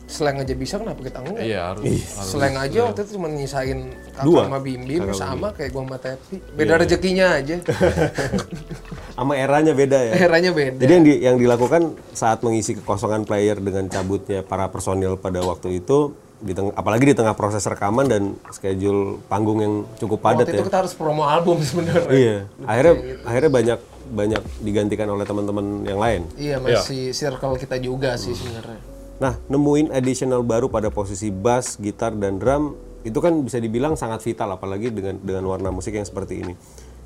Slang 0.06 0.38
aja 0.38 0.54
bisa 0.54 0.78
kenapa 0.78 1.02
kita 1.02 1.18
enggak? 1.18 1.42
Iya 1.42 1.60
harus. 1.66 1.82
harus. 1.82 2.30
Slang 2.30 2.54
aja 2.54 2.78
waktu 2.84 3.00
itu 3.02 3.10
cuma 3.14 3.26
nyisain 3.26 3.78
kakak 4.08 4.22
Dua. 4.22 4.40
sama 4.46 4.58
Bim 4.58 4.82
Bim 4.82 5.02
Kakak 5.02 5.18
sama 5.18 5.48
kayak 5.50 5.70
gua 5.70 5.82
sama 5.82 5.98
Tepi. 5.98 6.36
Beda 6.54 6.74
rezekinya 6.78 7.26
aja. 7.34 7.56
Sama 9.16 9.32
eranya 9.32 9.72
beda 9.72 9.98
ya. 9.98 10.28
Eranya 10.28 10.52
beda. 10.52 10.76
Jadi 10.76 10.92
yang 10.92 11.04
di- 11.04 11.20
yang 11.22 11.36
dilakukan 11.36 11.82
saat 12.12 12.44
mengisi 12.44 12.76
kekosongan 12.76 13.24
player 13.24 13.56
dengan 13.56 13.88
cabutnya 13.88 14.44
para 14.44 14.68
personil 14.68 15.16
pada 15.16 15.40
waktu 15.40 15.80
itu 15.80 16.12
di 16.36 16.52
teng- 16.52 16.68
apalagi 16.70 17.08
di 17.08 17.16
tengah 17.16 17.32
proses 17.32 17.64
rekaman 17.64 18.04
dan 18.04 18.22
schedule 18.52 19.16
panggung 19.24 19.56
yang 19.56 19.74
cukup 19.96 20.20
padat 20.20 20.44
waktu 20.44 20.52
ya. 20.52 20.56
itu 20.60 20.68
kita 20.68 20.78
harus 20.78 20.92
promo 20.92 21.24
album 21.24 21.64
sebenarnya. 21.64 22.12
Iya. 22.12 22.36
Akhirnya 22.62 22.94
akhirnya 23.24 23.50
banyak 23.50 23.78
banyak 24.06 24.42
digantikan 24.60 25.08
oleh 25.08 25.24
teman-teman 25.24 25.64
yang 25.82 25.96
lain. 25.96 26.22
Iya 26.36 26.60
masih 26.60 27.10
circle 27.10 27.56
kita 27.56 27.80
juga 27.80 28.14
sih 28.14 28.36
sebenarnya. 28.36 28.95
Nah, 29.16 29.40
nemuin 29.48 29.96
additional 29.96 30.44
baru 30.44 30.68
pada 30.68 30.92
posisi 30.92 31.32
bass, 31.32 31.80
gitar 31.80 32.12
dan 32.12 32.36
drum 32.36 32.76
itu 33.06 33.16
kan 33.22 33.32
bisa 33.40 33.62
dibilang 33.62 33.94
sangat 33.94 34.20
vital 34.26 34.50
apalagi 34.52 34.90
dengan 34.90 35.16
dengan 35.22 35.46
warna 35.46 35.70
musik 35.72 35.94
yang 35.94 36.04
seperti 36.04 36.42
ini. 36.42 36.54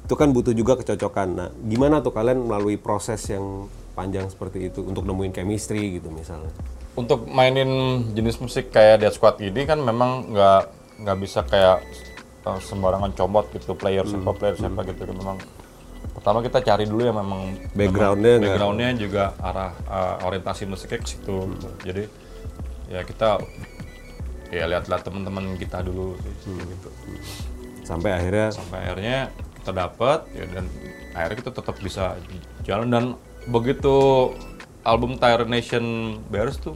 Itu 0.08 0.18
kan 0.18 0.34
butuh 0.34 0.50
juga 0.56 0.74
kecocokan. 0.80 1.28
Nah, 1.36 1.48
gimana 1.70 2.02
tuh 2.02 2.10
kalian 2.10 2.50
melalui 2.50 2.80
proses 2.80 3.22
yang 3.30 3.70
panjang 3.94 4.26
seperti 4.26 4.72
itu 4.72 4.82
untuk 4.82 5.06
nemuin 5.06 5.30
chemistry 5.30 6.00
gitu 6.00 6.10
misalnya. 6.10 6.50
Untuk 6.98 7.30
mainin 7.30 8.02
jenis 8.16 8.42
musik 8.42 8.74
kayak 8.74 9.06
Dead 9.06 9.14
Squad 9.14 9.38
ini 9.38 9.62
kan 9.62 9.78
memang 9.78 10.34
nggak 10.34 10.62
nggak 11.06 11.16
bisa 11.22 11.46
kayak 11.46 11.84
uh, 12.44 12.58
sembarangan 12.58 13.14
comot 13.14 13.46
gitu 13.54 13.78
player 13.78 14.02
siapa 14.02 14.34
player 14.34 14.56
siapa 14.58 14.82
gitu 14.84 15.06
kan 15.06 15.16
memang 15.16 15.38
pertama 16.10 16.38
kita 16.42 16.58
cari 16.60 16.84
dulu 16.84 17.02
yang 17.06 17.16
memang 17.16 17.54
Backgroundnya 17.72 18.34
memang 18.36 18.44
backgroundnya 18.50 18.88
juga 18.98 19.24
arah 19.40 19.72
uh, 19.86 20.16
orientasi 20.26 20.66
musiknya 20.66 20.98
ke 21.00 21.08
situ. 21.08 21.36
Gitu. 21.54 21.68
jadi 21.86 22.04
ya 22.90 23.00
kita 23.06 23.38
ya 24.50 24.66
lihat-lihat 24.66 25.02
teman-teman 25.06 25.54
kita 25.54 25.80
dulu 25.86 26.18
sih 26.42 26.54
gitu. 26.54 26.88
Sampai 27.86 28.10
akhirnya? 28.14 28.50
Sampai 28.50 28.82
akhirnya 28.82 29.30
kita 29.62 29.70
dapat 29.70 30.26
ya 30.34 30.44
dan 30.50 30.66
akhirnya 31.14 31.36
kita 31.46 31.50
tetap 31.54 31.76
bisa 31.78 32.18
jalan. 32.66 32.90
Dan 32.90 33.04
begitu 33.46 34.30
album 34.82 35.16
Tire 35.16 35.46
Nation 35.46 36.18
beres 36.26 36.58
tuh 36.58 36.74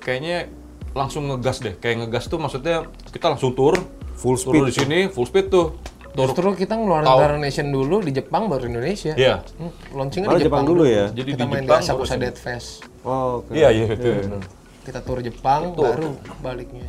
kayaknya 0.00 0.48
langsung 0.96 1.28
ngegas 1.28 1.60
deh. 1.60 1.76
Kayak 1.76 2.08
ngegas 2.08 2.32
tuh 2.32 2.40
maksudnya 2.40 2.88
kita 3.12 3.36
langsung 3.36 3.52
tur 3.52 3.76
Full 4.20 4.36
tur 4.36 4.68
di 4.68 4.74
sini 4.76 5.08
full 5.08 5.24
speed 5.24 5.48
tuh 5.48 5.80
Justru 6.14 6.48
kita 6.58 6.74
ngeluarin. 6.74 7.06
Tara 7.06 7.36
Nation 7.38 7.68
dulu 7.70 8.02
di 8.02 8.10
Jepang 8.10 8.50
baru 8.50 8.66
Indonesia. 8.66 9.14
Iya. 9.14 9.46
Hmm, 9.58 9.72
launchingnya 9.94 10.28
di 10.34 10.46
Jepang 10.46 10.64
Jepang, 10.64 10.64
dulu 10.66 10.82
ya. 10.86 11.06
jadi 11.14 11.30
Kita 11.34 11.44
di 11.44 11.44
main 11.46 11.62
di 11.62 11.68
Jepang 11.70 11.82
Asakusa 11.82 12.14
baru 12.14 12.22
Dead 12.26 12.36
Fest. 12.36 12.68
Oh, 13.00 13.40
oke. 13.40 13.52
iya 13.56 13.68
iya 13.72 13.86
itu 13.88 14.10
Kita 14.84 15.00
tur 15.06 15.18
Jepang 15.22 15.72
baru 15.76 16.18
baliknya. 16.42 16.88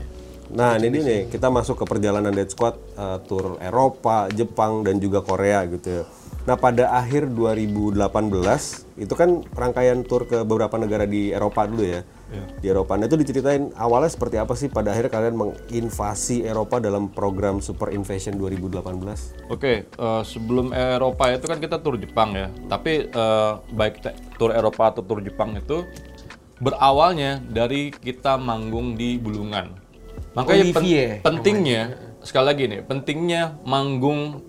Nah, 0.52 0.76
ini 0.76 1.00
nih, 1.00 1.22
kita 1.32 1.48
masuk 1.48 1.80
ke 1.80 1.86
perjalanan 1.88 2.36
Dead 2.36 2.50
Squad 2.52 2.76
uh, 3.00 3.24
tour 3.24 3.56
Eropa, 3.64 4.28
Jepang 4.36 4.84
dan 4.84 5.00
juga 5.00 5.24
Korea 5.24 5.64
gitu 5.64 6.04
ya. 6.04 6.04
Nah, 6.44 6.60
pada 6.60 6.92
akhir 6.92 7.32
2018 7.32 7.96
itu 9.00 9.14
kan 9.16 9.46
rangkaian 9.56 10.04
tour 10.04 10.28
ke 10.28 10.44
beberapa 10.44 10.76
negara 10.76 11.08
di 11.08 11.32
Eropa 11.32 11.64
dulu 11.70 11.86
ya. 11.88 12.04
Di 12.64 12.68
Eropa. 12.72 12.96
Nah, 12.96 13.12
itu 13.12 13.20
diceritain 13.20 13.76
awalnya 13.76 14.08
seperti 14.08 14.40
apa 14.40 14.54
sih 14.56 14.72
pada 14.72 14.96
akhirnya 14.96 15.12
kalian 15.12 15.36
menginvasi 15.36 16.48
Eropa 16.48 16.80
dalam 16.80 17.12
program 17.12 17.60
Super 17.60 17.92
Invasion 17.92 18.40
2018? 18.40 19.52
Oke, 19.52 19.86
eh, 19.86 20.22
sebelum 20.24 20.72
Eropa 20.72 21.28
itu 21.32 21.46
kan 21.46 21.60
kita 21.60 21.84
tur 21.84 22.00
Jepang 22.00 22.32
ya. 22.32 22.48
Tapi 22.72 23.12
eh, 23.12 23.52
baik 23.76 24.02
tur 24.40 24.56
Eropa 24.56 24.96
atau 24.96 25.04
tur 25.04 25.20
Jepang 25.20 25.60
itu 25.60 25.84
berawalnya 26.62 27.42
dari 27.42 27.90
kita 27.92 28.38
manggung 28.38 28.94
di 28.96 29.18
Bulungan. 29.18 29.74
Makanya 30.38 30.64
pen- 30.72 31.20
pentingnya 31.26 31.82
sekali 32.22 32.46
lagi 32.46 32.64
nih, 32.70 32.82
pentingnya 32.86 33.58
manggung 33.66 34.46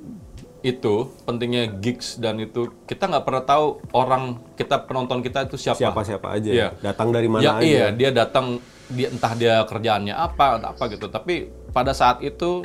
itu, 0.63 1.11
pentingnya 1.27 1.67
gigs 1.83 2.17
dan 2.17 2.39
itu 2.39 2.71
kita 2.87 3.11
nggak 3.11 3.25
pernah 3.27 3.43
tahu 3.43 3.83
orang 3.93 4.39
kita 4.55 4.79
penonton 4.87 5.19
kita 5.21 5.47
itu 5.47 5.59
siapa. 5.59 5.79
Siapa-siapa 5.79 6.27
aja. 6.39 6.51
Iya. 6.51 6.69
Datang 6.79 7.11
dari 7.11 7.27
mana 7.27 7.43
Ya, 7.43 7.53
aja. 7.59 7.63
Iya, 7.67 7.87
dia 7.91 8.11
datang 8.15 8.63
dia 8.87 9.09
entah 9.11 9.35
dia 9.35 9.67
kerjaannya 9.67 10.15
apa, 10.15 10.63
entah 10.63 10.71
apa 10.71 10.85
gitu. 10.89 11.11
Tapi 11.11 11.51
pada 11.75 11.91
saat 11.91 12.23
itu 12.23 12.63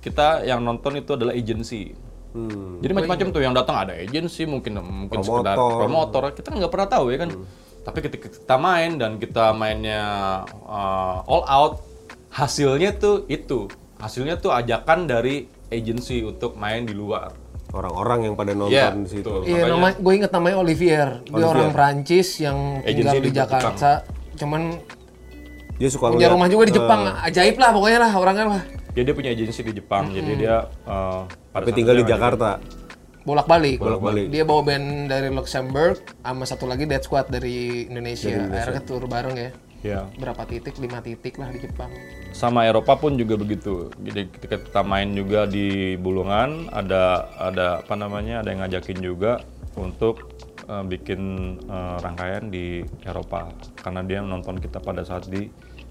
kita 0.00 0.46
yang 0.48 0.64
nonton 0.64 0.96
itu 0.96 1.12
adalah 1.14 1.36
agency. 1.36 1.92
Hmm. 2.32 2.78
Jadi 2.80 2.92
macam-macam 2.92 3.26
tuh 3.32 3.42
yang 3.44 3.54
datang 3.56 3.76
ada 3.76 3.92
agency, 3.96 4.44
mungkin 4.44 4.80
mungkin 4.80 5.20
sekedar 5.20 5.56
Promotor. 5.56 5.80
promotor. 5.84 6.22
Kita 6.32 6.48
nggak 6.54 6.72
pernah 6.72 6.88
tahu 6.88 7.04
ya 7.12 7.18
kan. 7.20 7.30
Tapi 7.84 7.98
ketika 8.04 8.26
kita 8.28 8.56
main 8.60 9.00
dan 9.00 9.16
kita 9.16 9.56
mainnya 9.56 10.04
uh, 10.68 11.24
all 11.24 11.44
out, 11.48 11.72
hasilnya 12.32 12.96
tuh 12.96 13.24
itu. 13.28 13.68
Hasilnya 13.98 14.38
tuh 14.38 14.52
ajakan 14.54 15.08
dari 15.10 15.48
agency 15.68 16.24
untuk 16.24 16.56
main 16.56 16.84
di 16.84 16.96
luar. 16.96 17.32
Orang-orang 17.68 18.32
yang 18.32 18.34
pada 18.34 18.56
nonton 18.56 18.72
Iya, 18.72 18.96
di 18.96 19.10
situ. 19.12 19.32
Iya, 19.44 19.68
nama 19.68 19.92
gue 19.92 20.12
inget 20.16 20.32
namanya 20.32 20.56
Olivier. 20.64 21.20
Dia 21.28 21.46
orang 21.46 21.68
Prancis 21.68 22.40
yang 22.40 22.80
tinggal 22.80 23.12
Agency 23.12 23.18
di 23.20 23.28
di 23.28 23.36
Jakarta. 23.36 23.90
Cuman 24.40 24.62
Dia 25.78 25.88
suka 25.92 26.10
punya 26.10 26.32
rumah 26.32 26.48
juga 26.50 26.64
di 26.66 26.74
eh, 26.74 26.76
Jepang. 26.80 27.00
Ajaib 27.22 27.56
lah 27.60 27.70
pokoknya 27.70 27.98
lah 28.02 28.12
orangnya 28.16 28.46
lah. 28.56 28.62
Jadi 28.96 29.04
dia 29.04 29.14
punya 29.14 29.30
agency 29.30 29.60
di 29.62 29.74
Jepang. 29.78 30.10
Jadi 30.10 30.32
dia 30.42 30.66
uh, 30.88 31.28
pada 31.54 31.62
tapi 31.68 31.76
tinggal 31.76 31.94
di 32.02 32.06
Jakarta. 32.08 32.58
Bolak-balik. 33.22 33.78
Bolak-balik. 33.78 34.26
Dia 34.32 34.42
bawa 34.48 34.64
band 34.64 35.12
dari 35.12 35.28
Luxembourg 35.28 36.00
sama 36.24 36.44
satu 36.48 36.64
lagi 36.64 36.88
Dead 36.88 37.04
Squad 37.04 37.28
dari 37.28 37.86
Indonesia. 37.86 38.32
Akhirnya 38.48 38.82
tour 38.82 39.04
bareng 39.04 39.36
ya. 39.36 39.50
Iya. 39.82 40.10
Berapa 40.18 40.42
titik? 40.42 40.74
Lima 40.82 40.98
titik 40.98 41.38
lah 41.38 41.50
di 41.54 41.62
Jepang. 41.62 41.90
sama 42.28 42.68
Eropa 42.68 42.94
pun 42.94 43.16
juga 43.16 43.40
begitu. 43.40 43.88
Jadi 43.98 44.28
ketika 44.28 44.56
kita 44.60 44.80
main 44.84 45.10
juga 45.16 45.48
di 45.48 45.96
Bulungan 45.96 46.68
ada 46.70 47.24
ada 47.40 47.80
apa 47.82 47.94
namanya 47.96 48.44
ada 48.44 48.52
yang 48.52 48.60
ngajakin 48.62 48.98
juga 49.00 49.42
untuk 49.80 50.28
eh, 50.68 50.84
bikin 50.84 51.20
eh, 51.66 51.96
rangkaian 52.04 52.52
di 52.52 52.84
Eropa 53.02 53.48
karena 53.80 54.04
dia 54.04 54.20
nonton 54.20 54.60
kita 54.60 54.78
pada 54.78 55.02
saat 55.02 55.26
di 55.26 55.48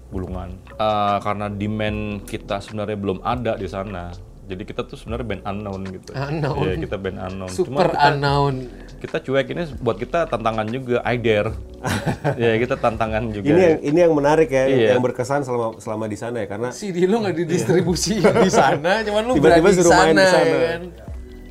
Bulungan. 0.08 0.56
Eh, 0.78 1.18
karena 1.20 1.50
demand 1.52 2.22
kita 2.24 2.62
sebenarnya 2.64 2.96
belum 2.96 3.18
ada 3.24 3.58
di 3.58 3.68
sana. 3.68 4.27
Jadi 4.48 4.62
kita 4.64 4.80
tuh 4.82 4.96
sebenarnya 4.96 5.26
band 5.28 5.42
unknown 5.44 5.80
gitu. 5.92 6.10
Unknown. 6.16 6.64
Iya, 6.64 6.74
kita 6.80 6.96
band 6.96 7.18
unknown. 7.20 7.50
Cuma 7.52 7.68
Super 7.68 7.88
kita, 7.92 8.08
unknown. 8.10 8.54
kita 8.98 9.16
cuek 9.20 9.46
ini 9.52 9.62
buat 9.78 9.96
kita 9.96 10.18
tantangan 10.26 10.66
juga 10.66 11.04
I 11.04 11.20
dare. 11.20 11.52
ya 12.40 12.56
kita 12.56 12.74
tantangan 12.74 13.28
juga. 13.28 13.46
Ini 13.46 13.60
yang 13.60 13.76
ini 13.84 13.98
yang 14.02 14.12
menarik 14.12 14.48
ya, 14.48 14.64
Iya. 14.64 14.88
yang 14.96 15.04
berkesan 15.04 15.44
selama 15.44 15.76
selama 15.76 16.04
di 16.04 16.16
sana 16.16 16.40
ya 16.40 16.48
karena 16.48 16.72
CD 16.72 17.04
lu 17.04 17.20
nggak 17.20 17.36
didistribusi 17.36 18.18
di 18.46 18.50
sana, 18.50 19.04
cuman 19.04 19.22
lu 19.22 19.32
Tiba-tiba 19.36 19.68
di 19.68 19.76
suruh 19.76 19.92
main 19.92 20.16
sana, 20.16 20.18
di 20.18 20.26
sana. 20.26 20.48
ya 20.48 20.58
kan. 20.64 20.82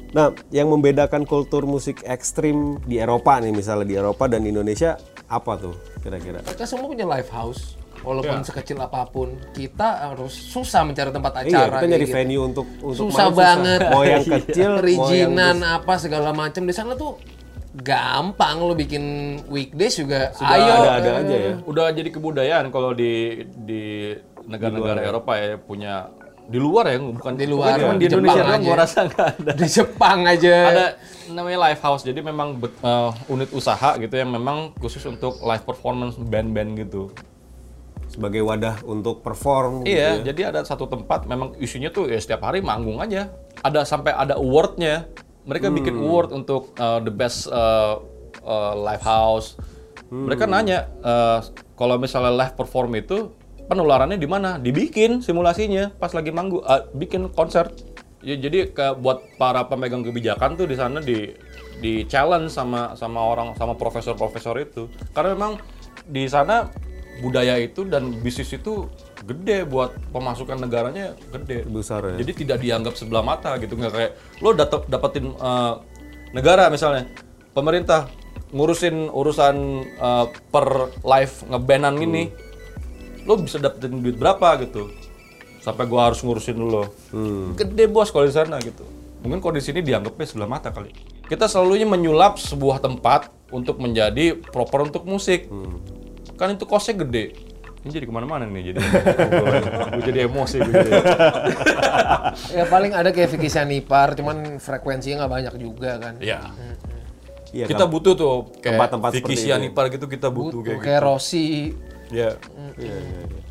Nah, 0.07 0.27
yang 0.49 0.67
membedakan 0.67 1.23
kultur 1.23 1.63
musik 1.63 2.01
ekstrim 2.01 2.81
di 2.83 2.97
Eropa 2.97 3.37
nih, 3.37 3.51
misalnya 3.51 3.85
di 3.85 3.95
Eropa 3.95 4.25
dan 4.25 4.41
di 4.41 4.49
Indonesia, 4.49 4.95
apa 5.27 5.53
tuh 5.55 5.75
kira-kira? 5.99 6.41
Mereka 6.41 6.63
semua 6.63 6.87
punya 6.87 7.05
live 7.05 7.29
house. 7.29 7.75
Walaupun 8.07 8.39
Iya. 8.39 8.47
sekecil 8.47 8.77
apa 8.79 9.03
pun, 9.05 9.35
kita 9.51 10.07
harus 10.07 10.31
susah 10.31 10.81
mencari 10.81 11.11
tempat 11.11 11.33
Iya, 11.37 11.67
acara. 11.67 11.75
kita 11.75 11.85
nyari 11.87 12.05
gitu. 12.05 12.15
venue 12.15 12.41
untuk 12.41 12.67
untuk 12.79 12.95
susah 13.03 13.27
main 13.27 13.35
banget. 13.35 13.79
Mau 13.85 14.01
yang 14.01 14.23
kecil, 14.39 14.47
mau 14.63 14.71
yang 14.71 14.79
perizinan 14.79 15.55
bes- 15.57 15.75
apa 15.75 15.93
segala 15.97 16.29
macam 16.31 16.63
di 16.63 16.71
sana 16.71 16.95
tuh 16.95 17.19
gampang 17.77 18.57
lo 18.57 18.73
bikin 18.73 19.03
weekdays 19.45 19.95
juga. 19.95 20.31
Sudah 20.31 20.55
ayo 20.55 20.71
ada-ada 20.73 21.09
eh, 21.09 21.21
aja 21.21 21.35
ya. 21.37 21.53
Udah 21.61 21.85
jadi 21.91 22.09
kebudayaan 22.09 22.65
kalau 22.69 22.91
di 22.91 23.11
di 23.59 24.15
negara-negara 24.43 25.03
Eropa 25.03 25.35
ya 25.35 25.59
punya 25.59 26.07
di 26.47 26.55
luar 26.57 26.87
ya 26.87 26.97
bukan 26.97 27.35
Di 27.35 27.43
luar, 27.43 27.75
bukan 27.75 27.99
di 27.99 27.99
di 27.99 28.07
Indonesia 28.09 28.39
doang 28.39 28.55
aja. 28.55 28.63
gua 28.63 28.75
rasa 28.79 28.99
nggak 29.05 29.27
ada. 29.35 29.51
Di 29.53 29.67
Jepang 29.67 30.19
aja. 30.23 30.55
Ada 30.65 30.85
namanya 31.27 31.57
live 31.67 31.81
house 31.83 32.01
jadi 32.01 32.19
memang 32.21 32.55
eh, 32.57 33.11
unit 33.27 33.51
usaha 33.51 33.99
gitu 33.99 34.15
yang 34.15 34.31
memang 34.31 34.71
khusus 34.73 35.03
untuk 35.03 35.37
live 35.37 35.61
performance 35.61 36.15
band-band 36.17 36.79
gitu. 36.79 37.11
Sebagai 38.17 38.41
wadah 38.41 38.81
untuk 38.89 39.21
perform. 39.21 39.85
gitu 39.85 39.93
Iya, 39.93 40.17
ya. 40.17 40.33
jadi 40.33 40.41
ada 40.49 40.65
satu 40.65 40.89
tempat 40.89 41.29
memang 41.29 41.53
isinya 41.61 41.93
tuh 41.93 42.09
ya 42.09 42.17
setiap 42.17 42.49
hari 42.49 42.65
manggung 42.65 42.97
aja. 42.97 43.29
Ada 43.61 43.85
sampai 43.85 44.17
ada 44.17 44.41
awardnya. 44.41 45.05
Mereka 45.45 45.69
bikin 45.71 45.95
award 46.01 46.33
untuk 46.33 46.75
uh, 46.81 46.99
the 46.99 47.13
best 47.13 47.47
uh, 47.47 48.01
uh, 48.41 48.73
live 48.73 49.05
house. 49.05 49.55
Mereka 50.09 50.49
nanya 50.49 50.89
uh, 51.05 51.39
kalau 51.77 51.95
misalnya 52.01 52.33
live 52.33 52.57
perform 52.57 52.97
itu 52.99 53.31
penularannya 53.69 54.17
di 54.17 54.27
mana? 54.27 54.57
Dibikin 54.57 55.21
simulasinya 55.21 55.93
pas 55.95 56.11
lagi 56.11 56.33
manggung, 56.33 56.65
uh, 56.65 56.89
bikin 56.97 57.29
konser. 57.31 57.69
Ya, 58.25 58.33
jadi 58.33 58.73
ke, 58.73 58.97
buat 58.97 59.23
para 59.37 59.61
pemegang 59.69 60.01
kebijakan 60.01 60.57
tuh 60.57 60.65
di 60.65 60.75
sana 60.75 60.99
di 60.99 61.31
di 61.77 62.01
challenge 62.09 62.49
sama 62.49 62.97
sama 62.97 63.21
orang 63.21 63.53
sama 63.55 63.77
profesor-profesor 63.77 64.57
itu. 64.57 64.89
Karena 65.13 65.37
memang 65.37 65.61
di 66.03 66.25
sana 66.27 66.67
budaya 67.19 67.57
itu 67.57 67.83
dan 67.87 68.13
bisnis 68.21 68.53
itu 68.53 68.87
gede 69.25 69.65
buat 69.65 69.93
pemasukan 70.13 70.61
negaranya 70.61 71.17
gede. 71.33 71.65
Besar 71.67 72.05
ya. 72.13 72.15
Jadi 72.21 72.31
tidak 72.45 72.57
dianggap 72.61 72.93
sebelah 72.95 73.23
mata 73.25 73.57
gitu. 73.57 73.73
Nggak 73.75 73.93
kayak 73.93 74.11
lo 74.41 74.49
dapet 74.53 74.81
dapetin 74.87 75.25
eh, 75.33 75.73
negara 76.31 76.69
misalnya 76.69 77.09
pemerintah 77.51 78.07
ngurusin 78.53 79.11
urusan 79.11 79.55
eh, 79.83 80.25
per 80.53 80.67
live 81.01 81.35
ngebanan 81.49 81.95
ini 81.99 82.23
lo 83.27 83.35
bisa 83.41 83.59
dapetin 83.59 83.99
duit 83.99 84.15
berapa 84.15 84.61
gitu. 84.63 84.89
Sampai 85.59 85.83
gua 85.83 86.07
harus 86.07 86.23
ngurusin 86.23 86.57
lo. 86.57 86.93
Gede 87.59 87.91
bos 87.91 88.13
kalau 88.13 88.23
di 88.23 88.31
sana 88.31 88.55
gitu. 88.63 88.87
Mungkin 89.25 89.41
kalau 89.41 89.57
di 89.57 89.63
sini 89.65 89.83
dianggapnya 89.83 90.25
sebelah 90.29 90.47
mata 90.47 90.69
kali. 90.71 90.93
Kita 91.27 91.49
selalunya 91.49 91.83
menyulap 91.83 92.39
sebuah 92.39 92.79
tempat 92.79 93.33
untuk 93.51 93.81
menjadi 93.83 94.39
proper 94.39 94.87
untuk 94.87 95.03
musik 95.03 95.51
kan 96.35 96.51
itu 96.51 96.65
kosnya 96.67 97.07
gede 97.07 97.31
ini 97.87 97.91
jadi 97.93 98.05
ke 98.09 98.13
mana-mana 98.13 98.43
nih 98.49 98.73
jadi 98.73 98.79
gue 99.95 100.03
jadi 100.03 100.19
emosi 100.27 100.55
gue 100.59 100.73
jadi. 100.75 100.91
Ya 102.57 102.67
paling 102.67 102.91
ada 102.91 103.15
kayak 103.15 103.31
Vicky 103.37 103.47
Sanipar, 103.47 104.11
cuman 104.11 104.59
frekuensinya 104.59 105.23
nggak 105.23 105.31
banyak 105.31 105.53
juga 105.55 105.95
kan. 105.95 106.13
Iya. 106.19 106.51
Iya, 107.55 107.65
kita 107.71 107.87
butuh 107.87 108.13
tuh 108.19 108.51
kayak 108.59 108.75
Tempat-tempat 108.75 109.11
Vicky. 109.15 109.35
Sianipar 109.39 109.87
gitu 109.87 110.05
kita 110.11 110.27
butuh, 110.27 110.59
Butuh 110.59 110.61
kayak 110.67 110.83
kayak 110.83 110.99
gitu. 110.99 111.07
Rossi. 111.07 111.47
Iya. 112.11 112.35
Iya, 112.75 112.91
iya, 112.91 112.97
iya. 112.99 113.46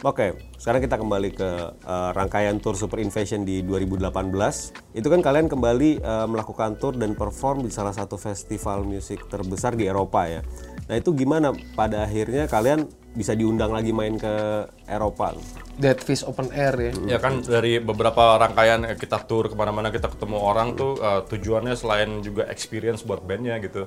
Oke, 0.00 0.32
sekarang 0.56 0.80
kita 0.80 0.96
kembali 0.96 1.28
ke 1.36 1.50
eh, 1.76 2.10
rangkaian 2.16 2.56
tour 2.56 2.72
Super 2.72 3.04
Invasion 3.04 3.44
di 3.44 3.60
2018. 3.60 4.96
Itu 4.96 5.12
kan 5.12 5.20
kalian 5.20 5.44
kembali 5.52 6.00
eh, 6.00 6.26
melakukan 6.26 6.80
tour 6.80 6.96
dan 6.96 7.12
perform 7.12 7.68
di 7.68 7.68
salah 7.68 7.92
satu 7.92 8.16
festival 8.16 8.80
musik 8.88 9.28
terbesar 9.28 9.76
di 9.76 9.84
Eropa 9.84 10.24
ya. 10.24 10.40
Nah 10.88 10.96
itu 10.96 11.12
gimana 11.12 11.52
pada 11.76 12.08
akhirnya 12.08 12.48
kalian 12.48 12.88
bisa 13.12 13.36
diundang 13.36 13.76
lagi 13.76 13.92
main 13.92 14.16
ke 14.16 14.64
Eropa? 14.88 15.36
Dead 15.76 16.00
Fish 16.00 16.24
Open 16.24 16.48
Air 16.48 16.80
ya. 16.80 16.92
Ya 17.04 17.18
kan 17.20 17.44
dari 17.44 17.76
beberapa 17.76 18.40
rangkaian 18.40 18.88
eh, 18.88 18.96
kita 18.96 19.28
tour 19.28 19.52
ke 19.52 19.54
mana-mana 19.54 19.92
kita 19.92 20.08
ketemu 20.08 20.40
orang 20.40 20.80
tuh 20.80 20.96
eh, 20.96 21.28
tujuannya 21.28 21.76
selain 21.76 22.24
juga 22.24 22.48
experience 22.48 23.04
buat 23.04 23.20
bandnya 23.20 23.60
gitu. 23.60 23.84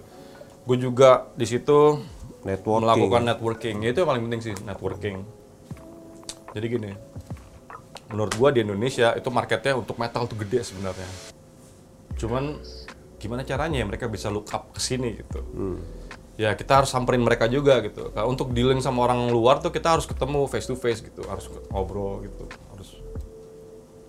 Gue 0.69 0.77
juga 0.77 1.33
di 1.33 1.49
situ 1.49 2.05
Networking. 2.45 2.85
melakukan 2.85 3.21
networking. 3.25 3.75
Ya, 3.81 3.89
itu 3.97 4.05
yang 4.05 4.09
paling 4.13 4.23
penting 4.29 4.41
sih 4.45 4.53
networking. 4.61 5.42
Jadi 6.53 6.65
gini, 6.69 6.91
menurut 8.13 8.33
gua 8.37 8.53
di 8.53 8.61
Indonesia 8.61 9.17
itu 9.17 9.29
marketnya 9.33 9.73
untuk 9.73 9.97
metal 9.97 10.29
tuh 10.29 10.37
gede 10.37 10.61
sebenarnya. 10.61 11.09
Cuman 12.13 12.61
gimana 13.17 13.41
caranya 13.41 13.81
ya 13.81 13.85
mereka 13.89 14.05
bisa 14.05 14.29
look 14.29 14.53
up 14.53 14.69
ke 14.69 14.79
sini 14.79 15.17
gitu. 15.17 15.41
Ya 16.37 16.53
kita 16.53 16.81
harus 16.81 16.93
samperin 16.93 17.25
mereka 17.25 17.49
juga 17.49 17.81
gitu. 17.81 18.13
Nah, 18.13 18.25
untuk 18.29 18.53
dealing 18.53 18.81
sama 18.81 19.05
orang 19.05 19.33
luar 19.33 19.61
tuh 19.61 19.73
kita 19.73 19.97
harus 19.97 20.05
ketemu 20.05 20.45
face 20.45 20.69
to 20.69 20.77
face 20.77 21.01
gitu, 21.01 21.25
harus 21.25 21.49
ngobrol 21.73 22.21
gitu, 22.25 22.45
harus 22.73 22.89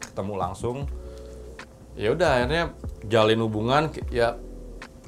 ketemu 0.04 0.34
langsung. 0.36 0.84
Ya 1.96 2.10
udah 2.12 2.42
akhirnya 2.42 2.74
jalin 3.06 3.40
hubungan 3.44 3.92
ya 4.10 4.34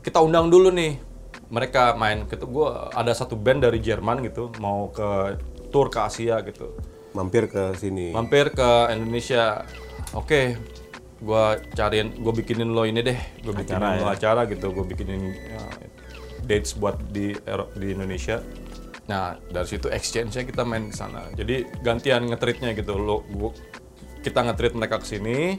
kita 0.06 0.22
undang 0.22 0.48
dulu 0.48 0.70
nih 0.70 1.02
mereka 1.50 1.98
main 1.98 2.30
gitu 2.30 2.46
gua 2.46 2.94
ada 2.94 3.10
satu 3.10 3.34
band 3.34 3.66
dari 3.66 3.82
Jerman 3.82 4.22
gitu 4.22 4.54
mau 4.62 4.86
ke 4.94 5.34
tour 5.74 5.90
ke 5.90 5.98
Asia 5.98 6.38
gitu 6.46 6.78
Mampir 7.16 7.48
ke 7.48 7.72
sini. 7.80 8.12
mampir 8.12 8.52
ke 8.52 8.92
Indonesia 8.92 9.64
oke 10.12 10.60
gua 11.24 11.56
cariin 11.72 12.12
gue 12.20 12.32
bikinin 12.36 12.68
lo 12.76 12.84
ini 12.84 13.00
deh 13.00 13.16
gue 13.40 13.54
bikinin 13.56 13.80
Acara 13.80 13.96
lo 13.96 14.12
ya? 14.12 14.14
acara 14.20 14.40
gitu 14.52 14.68
gue 14.68 14.84
bikinin 14.84 15.32
ya, 15.32 15.64
dates 16.44 16.76
buat 16.76 17.00
di 17.08 17.32
di 17.80 17.86
Indonesia 17.96 18.44
nah 19.08 19.38
dari 19.48 19.64
situ 19.64 19.88
exchange 19.88 20.36
nya 20.36 20.44
kita 20.44 20.62
main 20.68 20.92
di 20.92 20.96
sana 20.96 21.24
jadi 21.32 21.64
gantian 21.80 22.28
ngetritnya 22.28 22.76
gitu 22.76 23.00
lo 23.00 23.24
gua, 23.32 23.50
kita 24.20 24.44
ngetrit 24.44 24.76
mereka 24.76 25.00
ke 25.00 25.06
sini 25.08 25.56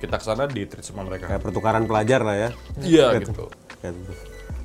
kita 0.00 0.18
ke 0.18 0.24
sana 0.24 0.48
di 0.50 0.66
treat 0.66 0.82
sama 0.82 1.06
mereka 1.06 1.30
Kayak 1.30 1.42
pertukaran 1.46 1.84
pelajar 1.86 2.26
lah 2.26 2.34
ya. 2.34 2.50
iya 2.82 3.06
gitu 3.22 3.46
gitu. 3.84 4.12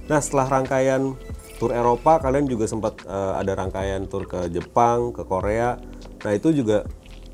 Nah 0.08 0.18
setelah 0.24 0.48
rangkaian 0.50 1.14
tur 1.58 1.74
Eropa, 1.74 2.22
kalian 2.22 2.46
juga 2.46 2.66
sempat 2.70 3.02
eh, 3.06 3.34
ada 3.38 3.54
rangkaian 3.58 4.06
tur 4.06 4.26
ke 4.30 4.48
Jepang, 4.50 5.12
ke 5.14 5.26
Korea. 5.26 5.76
Nah 6.24 6.32
itu 6.34 6.54
juga 6.54 6.88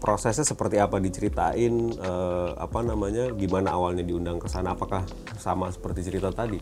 prosesnya 0.03 0.43
seperti 0.43 0.79
apa? 0.79 0.99
Diceritain 0.99 1.95
eh, 1.95 2.49
apa 2.59 2.79
namanya 2.83 3.31
gimana 3.31 3.71
awalnya 3.71 4.03
diundang 4.03 4.39
ke 4.39 4.51
sana? 4.51 4.75
Apakah 4.75 5.07
sama 5.39 5.71
seperti 5.71 6.03
cerita 6.07 6.33
tadi? 6.33 6.59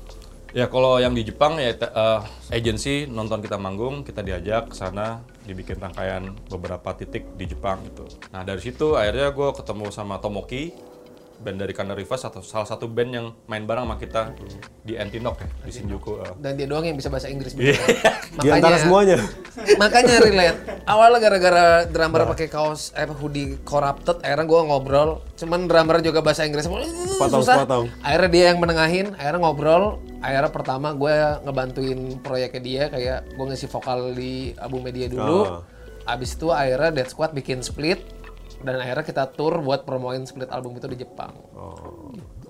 Ya 0.52 0.68
kalau 0.68 1.00
yang 1.00 1.16
di 1.16 1.24
Jepang 1.24 1.56
ya 1.58 1.72
eh, 1.72 2.20
agency 2.52 3.08
nonton 3.08 3.40
kita 3.40 3.56
manggung, 3.56 4.04
kita 4.04 4.20
diajak 4.20 4.70
ke 4.70 4.76
sana 4.76 5.24
dibikin 5.48 5.80
rangkaian 5.80 6.36
beberapa 6.52 6.94
titik 6.94 7.34
di 7.40 7.50
Jepang 7.50 7.82
gitu. 7.88 8.06
Nah 8.30 8.44
dari 8.44 8.62
situ 8.62 8.94
akhirnya 9.00 9.32
gue 9.32 9.50
ketemu 9.58 9.90
sama 9.90 10.20
Tomoki, 10.20 10.76
band 11.42 11.58
dari 11.58 11.74
Kanda 11.74 11.98
Rivers 11.98 12.22
atau 12.22 12.46
salah 12.46 12.70
satu 12.70 12.86
band 12.86 13.12
yang 13.12 13.26
main 13.50 13.66
bareng 13.66 13.90
sama 13.90 13.98
kita 13.98 14.32
di 14.82 14.94
Antinok 14.96 15.42
ya 15.42 15.48
di 15.66 15.72
Shinjuku. 15.74 16.12
eh. 16.22 16.34
Dan 16.38 16.54
dia 16.56 16.70
doang 16.70 16.86
yang 16.86 16.94
bisa 16.94 17.10
bahasa 17.10 17.28
Inggris. 17.28 17.58
Iya. 17.58 17.76
di 18.46 18.48
antara 18.48 18.78
semuanya 18.78 19.18
makanya 19.76 20.22
relate. 20.26 20.60
Awalnya 20.86 21.20
gara-gara 21.20 21.66
drummer 21.86 22.30
pakai 22.30 22.48
kaos 22.48 22.94
eh 22.94 23.10
hoodie 23.10 23.58
corrupted, 23.66 24.22
akhirnya 24.22 24.46
gua 24.46 24.62
ngobrol. 24.70 25.10
Cuman 25.36 25.66
drummer 25.66 26.00
juga 26.00 26.22
bahasa 26.22 26.46
Inggris 26.46 26.70
Sepotong, 26.70 27.42
susah. 27.42 27.66
sepotong. 27.66 27.86
Akhirnya 28.00 28.30
dia 28.30 28.44
yang 28.54 28.60
menengahin, 28.62 29.08
akhirnya 29.18 29.42
ngobrol. 29.42 30.00
Akhirnya 30.22 30.54
pertama 30.54 30.94
gue 30.94 31.16
ngebantuin 31.42 32.00
proyeknya 32.22 32.62
dia 32.62 32.84
kayak 32.94 33.20
gue 33.34 33.46
ngisi 33.50 33.66
vokal 33.66 34.14
di 34.14 34.54
album 34.62 34.86
media 34.86 35.10
dulu. 35.10 35.66
Ah. 36.06 36.14
Abis 36.14 36.38
itu 36.38 36.54
akhirnya 36.54 36.94
Dead 36.94 37.10
Squad 37.10 37.34
bikin 37.34 37.66
split 37.66 38.02
dan 38.66 38.76
akhirnya 38.82 39.06
kita 39.06 39.24
tour 39.38 39.54
buat 39.66 39.82
promoin 39.88 40.24
split 40.30 40.50
album 40.50 40.78
itu 40.78 40.88
di 40.88 40.98
Jepang. 41.04 41.34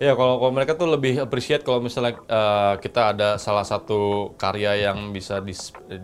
Ya 0.02 0.17
kalau 0.17 0.41
kalau 0.41 0.50
mereka 0.50 0.74
tuh 0.74 0.89
lebih 0.89 1.21
appreciate 1.21 1.62
kalau 1.62 1.78
misalnya 1.78 2.17
eh, 2.26 2.74
kita 2.82 3.13
ada 3.13 3.30
salah 3.38 3.62
satu 3.62 4.34
karya 4.34 4.89
yang 4.89 5.13
bisa 5.13 5.38
di 5.45 5.54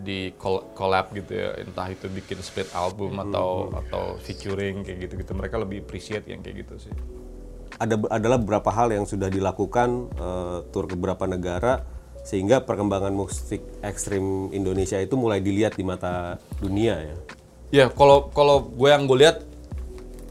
di 0.06 0.18
col- 0.38 0.70
collab 0.70 1.10
gitu 1.18 1.34
ya, 1.34 1.58
entah 1.58 1.90
itu 1.90 2.06
bikin 2.06 2.38
split 2.38 2.70
album 2.70 3.18
atau 3.18 3.74
atau 3.74 4.14
featuring 4.22 4.86
kayak 4.86 4.98
gitu-gitu. 5.10 5.32
Mereka 5.34 5.56
lebih 5.58 5.82
appreciate 5.82 6.30
yang 6.30 6.40
kayak 6.44 6.62
gitu 6.66 6.74
sih. 6.90 6.94
ada 7.78 7.94
adalah 8.10 8.38
beberapa 8.42 8.70
hal 8.74 8.90
yang 8.90 9.06
sudah 9.06 9.28
dilakukan 9.30 9.88
eh, 10.18 10.58
tur 10.72 10.84
ke 10.90 10.94
beberapa 10.98 11.24
negara 11.30 11.86
sehingga 12.26 12.66
perkembangan 12.66 13.14
musik 13.14 13.62
ekstrim 13.80 14.50
Indonesia 14.52 14.98
itu 15.00 15.14
mulai 15.14 15.38
dilihat 15.40 15.78
di 15.78 15.84
mata 15.86 16.36
dunia 16.58 16.94
ya 16.98 17.16
Ya 17.68 17.92
kalau 17.92 18.32
kalau 18.32 18.64
gue 18.64 18.88
yang 18.88 19.04
gue 19.04 19.18
lihat 19.20 19.44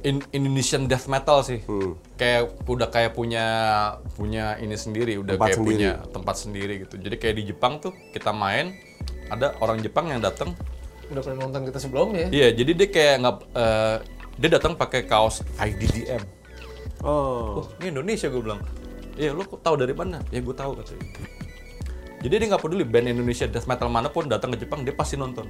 In- 0.08 0.30
Indonesian 0.32 0.88
death 0.88 1.06
metal 1.06 1.44
sih, 1.44 1.60
kayak 2.16 2.64
udah 2.64 2.88
kayak 2.88 3.12
punya 3.12 3.44
punya 4.16 4.56
ini 4.56 4.74
sendiri, 4.74 5.20
udah 5.20 5.36
Tempat 5.36 5.44
kayak 5.46 5.58
sendiri. 5.58 5.76
punya 5.76 5.92
tempat 6.08 6.36
sendiri 6.38 6.74
gitu. 6.82 6.96
Jadi 6.96 7.16
kayak 7.18 7.36
di 7.36 7.44
Jepang 7.46 7.74
tuh 7.78 7.92
kita 8.10 8.32
main, 8.32 8.72
ada 9.28 9.52
orang 9.60 9.78
Jepang 9.80 10.08
yang 10.08 10.20
datang 10.20 10.56
Udah 11.08 11.20
pernah 11.22 11.40
nonton 11.42 11.64
kita 11.64 11.80
sebelumnya. 11.80 12.28
Iya, 12.30 12.52
jadi 12.52 12.72
dia 12.74 12.88
kayak 12.88 13.16
nggak 13.18 13.36
eh, 13.54 13.98
dia 14.38 14.50
datang 14.50 14.76
pakai 14.76 15.04
kaos 15.04 15.40
IDDM. 15.56 16.20
oh 17.00 17.60
Oh, 17.60 17.66
ini 17.78 17.92
Indonesia 17.92 18.28
gue 18.28 18.40
bilang. 18.40 18.60
Iya, 19.14 19.32
lu 19.32 19.42
kok 19.42 19.60
tahu 19.60 19.76
dari 19.76 19.92
mana? 19.92 20.20
Ya 20.30 20.40
gue 20.40 20.52
tahu 20.52 20.76
katanya. 20.76 21.04
Jadi 22.18 22.34
dia 22.34 22.48
nggak 22.48 22.60
peduli 22.60 22.84
band 22.84 23.08
Indonesia 23.10 23.46
death 23.46 23.66
metal 23.66 23.88
mana 23.88 24.08
pun 24.08 24.26
datang 24.26 24.52
ke 24.52 24.60
Jepang 24.60 24.82
dia 24.82 24.92
pasti 24.92 25.16
nonton. 25.16 25.48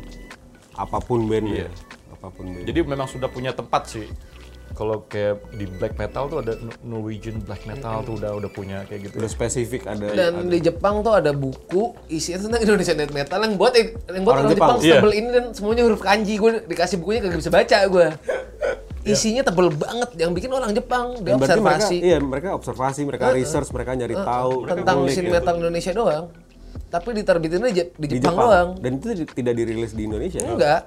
apa 0.74 1.02
pun 1.02 1.26
bandnya 1.26 1.66
Iya. 1.66 1.70
apa 2.12 2.30
pun 2.30 2.46
band 2.48 2.64
Jadi 2.64 2.80
memang 2.86 3.10
sudah 3.10 3.26
punya 3.26 3.50
tempat 3.50 3.90
sih. 3.90 4.06
Kalau 4.78 5.02
kayak 5.04 5.42
di 5.52 5.66
black 5.68 5.98
metal 5.98 6.30
tuh 6.30 6.38
ada 6.38 6.54
No- 6.56 6.78
Norwegian 6.86 7.42
black 7.42 7.66
metal 7.66 8.06
tuh 8.06 8.14
udah 8.16 8.38
udah 8.38 8.46
punya 8.48 8.86
kayak 8.86 9.10
gitu. 9.10 9.18
udah 9.18 9.26
spesifik 9.28 9.90
ada 9.90 10.06
Dan 10.08 10.48
di 10.48 10.62
Jepang 10.62 11.02
tuh 11.02 11.18
ada 11.18 11.34
buku 11.34 11.98
isinya 12.08 12.38
tentang 12.40 12.62
Indonesian 12.62 12.94
death 12.96 13.10
metal 13.10 13.42
yang 13.42 13.58
buat 13.58 13.74
yang 13.74 13.90
buat 14.22 14.38
Orang 14.38 14.46
orang, 14.46 14.54
Jepang. 14.54 14.70
Jepang, 14.70 14.78
Iya. 14.80 14.94
tebel 14.96 15.12
ini 15.12 15.30
dan 15.32 15.46
semuanya 15.52 15.84
huruf 15.84 15.98
kanji. 16.00 16.38
Gue 16.38 16.62
dikasih 16.64 16.96
bukunya 16.98 17.20
kagak 17.20 17.42
bisa 17.42 17.50
baca 17.50 17.78
gue. 17.84 18.08
Isinya 19.04 19.42
tebel 19.42 19.68
banget 19.72 20.10
yang 20.16 20.32
bikin 20.32 20.52
orang 20.52 20.72
Jepang. 20.72 21.18
Dia 21.18 21.34
Dan 21.34 21.40
berarti 21.40 21.58
mereka 21.58 21.74
observasi 21.80 21.96
iya 21.98 22.18
mereka 22.20 22.48
observasi 22.54 23.02
mereka 23.02 23.26
research 23.32 23.70
mereka 23.72 23.92
nyari 23.96 24.14
tahu 24.14 24.52
mereka 24.62 24.74
tentang 24.76 24.98
mesin 25.02 25.24
ya. 25.24 25.32
metal 25.34 25.54
Indonesia 25.58 25.92
doang. 25.92 26.26
Tapi 26.88 27.10
diterbitinnya 27.16 27.68
di, 27.68 27.74
di 27.74 27.84
di 27.98 28.08
Jepang, 28.14 28.22
Jepang 28.22 28.38
doang. 28.38 28.70
dan 28.78 28.92
itu 28.94 29.08
tidak 29.28 29.54
dirilis 29.56 29.92
di 29.92 30.06
Indonesia 30.06 30.40
ya? 30.40 30.50
Enggak. 30.50 30.82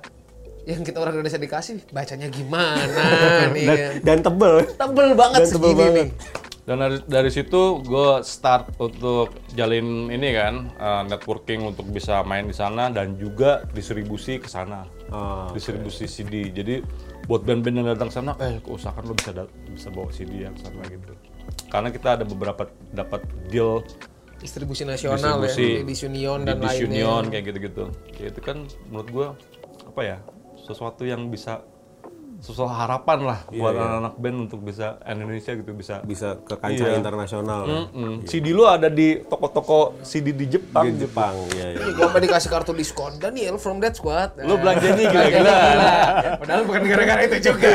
Yang 0.65 0.83
kita 0.83 1.01
orang 1.01 1.17
Indonesia 1.17 1.41
dikasih 1.41 1.81
bacanya 1.89 2.29
gimana 2.29 3.05
nih 3.55 3.67
Dan, 3.67 3.77
kan. 3.77 3.93
dan 4.05 4.19
tebel. 4.21 4.55
Tebel 4.77 5.09
banget 5.15 5.41
Dan 5.41 5.49
tebel 5.49 5.71
segini 5.71 5.79
banget. 5.79 5.95
nih. 5.97 6.09
Dan 6.61 6.77
dari, 6.79 6.97
dari 7.03 7.31
situ 7.33 7.83
gue 7.83 8.11
start 8.23 8.79
untuk 8.79 9.35
jalin 9.59 10.07
ini 10.07 10.29
kan 10.31 10.71
uh, 10.79 11.03
networking 11.03 11.67
untuk 11.67 11.89
bisa 11.89 12.23
main 12.23 12.47
di 12.47 12.55
sana 12.55 12.93
dan 12.93 13.19
juga 13.19 13.65
distribusi 13.73 14.39
ke 14.39 14.47
sana. 14.47 14.87
Oh, 15.11 15.51
distribusi 15.51 16.07
CD. 16.07 16.53
Jadi 16.53 16.79
buat 17.27 17.43
band-band 17.43 17.75
yang 17.75 17.89
datang 17.91 18.13
sana, 18.13 18.39
eh 18.39 18.63
usahakan 18.63 19.03
lo 19.03 19.15
bisa 19.19 19.33
bisa 19.67 19.89
bawa 19.91 20.15
CD 20.15 20.47
yang 20.47 20.55
sana 20.55 20.85
gitu. 20.87 21.11
Karena 21.73 21.91
kita 21.91 22.21
ada 22.21 22.25
beberapa 22.25 22.69
dapat 22.95 23.25
deal 23.51 23.83
Distribusi 24.41 24.89
nasional 24.89 25.37
distribusi 25.45 25.85
ya, 25.85 25.85
di 25.85 25.95
Union 26.09 26.39
di 26.41 26.47
dan 26.49 26.57
Dis 26.63 26.69
lainnya. 26.71 26.87
Union 26.87 27.23
kayak 27.29 27.45
gitu-gitu. 27.51 27.85
Ya, 28.17 28.27
itu 28.33 28.41
kan 28.41 28.57
menurut 28.89 29.09
gue 29.11 29.27
apa 29.91 30.01
ya 30.01 30.17
sesuatu 30.71 31.03
yang 31.03 31.27
bisa 31.27 31.67
sesuatu 32.41 32.73
harapan 32.73 33.19
lah 33.21 33.39
Iya, 33.53 33.61
buat 33.61 33.75
anak-anak 33.77 34.15
band 34.17 34.37
untuk 34.49 34.65
bisa 34.65 34.97
Indonesia 35.05 35.53
gitu 35.53 35.77
bisa 35.77 36.01
Bisa 36.01 36.41
ke 36.41 36.57
kancah 36.57 36.89
Iya. 36.89 36.97
internasional. 36.97 37.93
Mm, 37.93 38.25
CD 38.25 38.57
lu 38.57 38.65
ada 38.65 38.89
di 38.89 39.21
toko-toko 39.21 40.01
CD 40.01 40.33
di 40.33 40.49
Jepang. 40.49 40.89
Di 40.89 41.05
Jepang, 41.05 41.37
ya, 41.53 41.77
ya. 41.77 41.85
Ih, 41.85 41.93
gua 41.93 42.09
sampai 42.09 42.23
dikasih 42.25 42.49
kartu 42.49 42.73
diskon 42.73 43.13
Daniel 43.21 43.61
from 43.61 43.77
that 43.79 43.93
squad. 43.93 44.33
Lu 44.41 44.57
belanjanya 44.57 45.05
Belanjanya 45.05 45.13
gila-gila. 45.13 45.53
gila. 45.53 45.93
Padahal 46.41 46.63
bukan 46.65 46.83
gara-gara 46.89 47.21
itu 47.21 47.39
juga. 47.45 47.71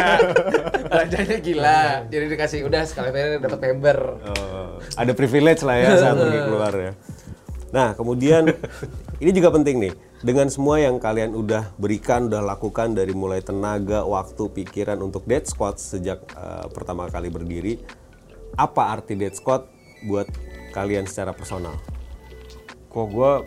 Belanjanya 0.89 1.37
gila. 1.37 1.81
Jadi 2.09 2.25
dikasih 2.25 2.59
udah 2.65 2.81
sekalian 2.83 3.13
aja 3.13 3.37
dapat 3.37 3.59
member. 3.61 3.97
Oh, 4.25 4.67
ada 4.97 5.11
privilege 5.13 5.61
lah 5.61 5.77
ya 5.77 5.89
saat 5.95 6.17
pergi 6.17 6.39
keluar 6.41 6.73
ya. 6.73 6.91
Nah, 7.69 7.93
kemudian 7.93 8.49
ini 9.21 9.29
juga 9.29 9.53
penting 9.53 9.77
nih. 9.77 9.93
Dengan 10.25 10.49
semua 10.49 10.81
yang 10.81 10.97
kalian 10.97 11.37
udah 11.37 11.77
berikan, 11.77 12.25
udah 12.25 12.41
lakukan 12.41 12.97
dari 12.97 13.13
mulai 13.13 13.45
tenaga, 13.45 14.09
waktu, 14.09 14.49
pikiran 14.49 14.97
untuk 15.05 15.21
Dead 15.29 15.45
Squad 15.45 15.77
sejak 15.77 16.25
eh, 16.33 16.65
pertama 16.73 17.05
kali 17.13 17.29
berdiri, 17.29 17.77
apa 18.57 18.89
arti 18.89 19.13
Dead 19.13 19.37
Squad 19.37 19.69
buat 20.09 20.25
kalian 20.73 21.05
secara 21.05 21.29
personal? 21.29 21.77
Kok 22.89 23.05
gua 23.13 23.45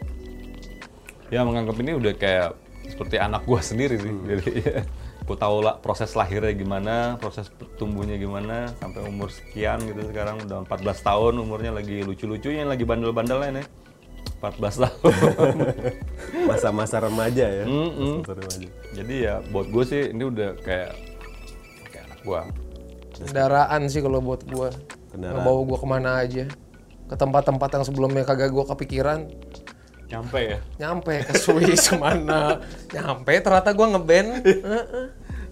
ya 1.34 1.42
menganggap 1.42 1.82
ini 1.82 1.98
udah 1.98 2.14
kayak 2.14 2.54
seperti 2.86 3.18
anak 3.18 3.42
gua 3.42 3.58
sendiri 3.58 3.98
sih. 3.98 4.14
Jadi 4.14 4.50
ya, 4.62 4.86
gua 5.26 5.34
tahu 5.34 5.66
lah 5.66 5.82
proses 5.82 6.14
lahirnya 6.14 6.54
gimana, 6.54 7.18
proses 7.18 7.50
tumbuhnya 7.74 8.14
gimana 8.22 8.70
sampai 8.78 9.02
umur 9.02 9.34
sekian 9.34 9.82
gitu 9.82 10.14
sekarang 10.14 10.46
udah 10.46 10.62
14 10.62 10.94
tahun 11.02 11.42
umurnya 11.42 11.74
lagi 11.74 12.06
lucu-lucunya 12.06 12.62
lagi 12.62 12.86
bandel-bandelnya 12.86 13.66
nih. 13.66 13.87
14 14.38 14.82
tahun. 14.86 15.14
Masa-masa 16.50 17.02
remaja 17.02 17.46
ya. 17.46 17.64
Mm-mm. 17.66 18.22
Masa 18.22 18.34
remaja. 18.38 18.68
Jadi 18.94 19.14
ya 19.26 19.42
buat 19.50 19.66
gue 19.66 19.84
sih 19.84 20.02
ini 20.14 20.22
udah 20.22 20.54
kayak 20.62 20.90
kayak 21.90 22.04
anak 22.06 22.20
gua. 22.22 22.40
Kendaraan 23.18 23.82
sih 23.90 23.98
kalau 23.98 24.22
buat 24.22 24.46
gua. 24.46 24.70
Kendaraan. 25.10 25.42
Ngebawa 25.42 25.60
gua 25.66 25.78
ke 25.82 25.86
mana 25.90 26.10
aja. 26.22 26.44
Ke 27.10 27.14
tempat-tempat 27.18 27.68
yang 27.74 27.84
sebelumnya 27.84 28.22
kagak 28.22 28.54
gua 28.54 28.62
kepikiran. 28.70 29.26
Nyampe 30.08 30.40
ya. 30.40 30.58
Nyampe 30.78 31.26
ke 31.26 31.32
Swiss 31.34 31.88
ke 31.90 31.96
mana. 31.98 32.62
Nyampe 32.94 33.42
ternyata 33.42 33.74
gua 33.74 33.86
ngeband. 33.98 34.28
Heeh. 34.46 35.06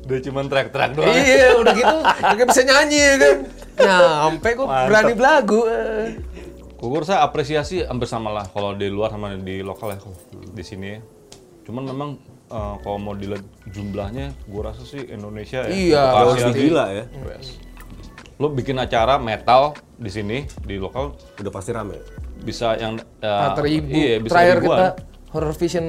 Udah 0.07 0.19
cuman 0.23 0.47
track-track 0.47 0.91
doang. 0.95 1.11
iya 1.11 1.59
udah 1.59 1.75
gitu. 1.75 1.97
Kagak 2.23 2.47
bisa 2.55 2.63
nyanyi 2.63 2.99
ya 3.03 3.15
kan. 3.19 3.37
Nyampe 3.83 4.49
gua 4.55 4.87
berani 4.87 5.13
belagu. 5.19 5.61
Gue 6.77 7.01
rasa 7.01 7.25
apresiasi 7.25 7.81
hampir 7.89 8.05
sama 8.05 8.29
lah 8.29 8.45
kalau 8.53 8.77
di 8.77 8.93
luar 8.93 9.09
sama 9.09 9.33
di 9.33 9.65
lokal 9.65 9.97
ya 9.97 9.99
di 10.53 10.65
sini. 10.65 11.01
Cuman 11.65 11.89
memang 11.89 12.11
eh, 12.53 12.75
kalau 12.85 12.99
mau 13.01 13.17
dilihat 13.17 13.43
jumlahnya, 13.73 14.37
gue 14.45 14.63
rasa 14.63 14.85
sih 14.85 15.03
Indonesia 15.09 15.65
ya. 15.65 15.73
Iya, 15.73 16.05
Jauh 16.37 16.53
gila 16.53 16.85
ya. 16.93 17.05
best. 17.25 17.65
Lo 18.37 18.53
bikin 18.53 18.77
acara 18.77 19.17
metal 19.17 19.73
di 19.97 20.13
sini 20.13 20.45
di 20.61 20.77
lokal 20.77 21.17
Udah 21.41 21.53
pasti 21.53 21.73
rame. 21.73 21.97
bisa 22.37 22.77
yang 22.77 23.01
eh, 23.25 23.49
4000 23.57 23.89
Iya, 23.89 24.15
bisa 24.21 24.33
terakhir 24.37 24.57
ribuan. 24.61 24.77
kita 24.77 24.87
Horror 25.33 25.55
Vision 25.57 25.87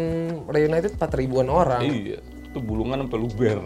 Reunited 0.47 0.93
4000 0.95 1.19
ribuan 1.19 1.47
orang 1.52 1.84
Iya, 1.84 2.23
itu 2.23 2.60
bulungan 2.63 3.04
sampai 3.04 3.19
luber. 3.19 3.58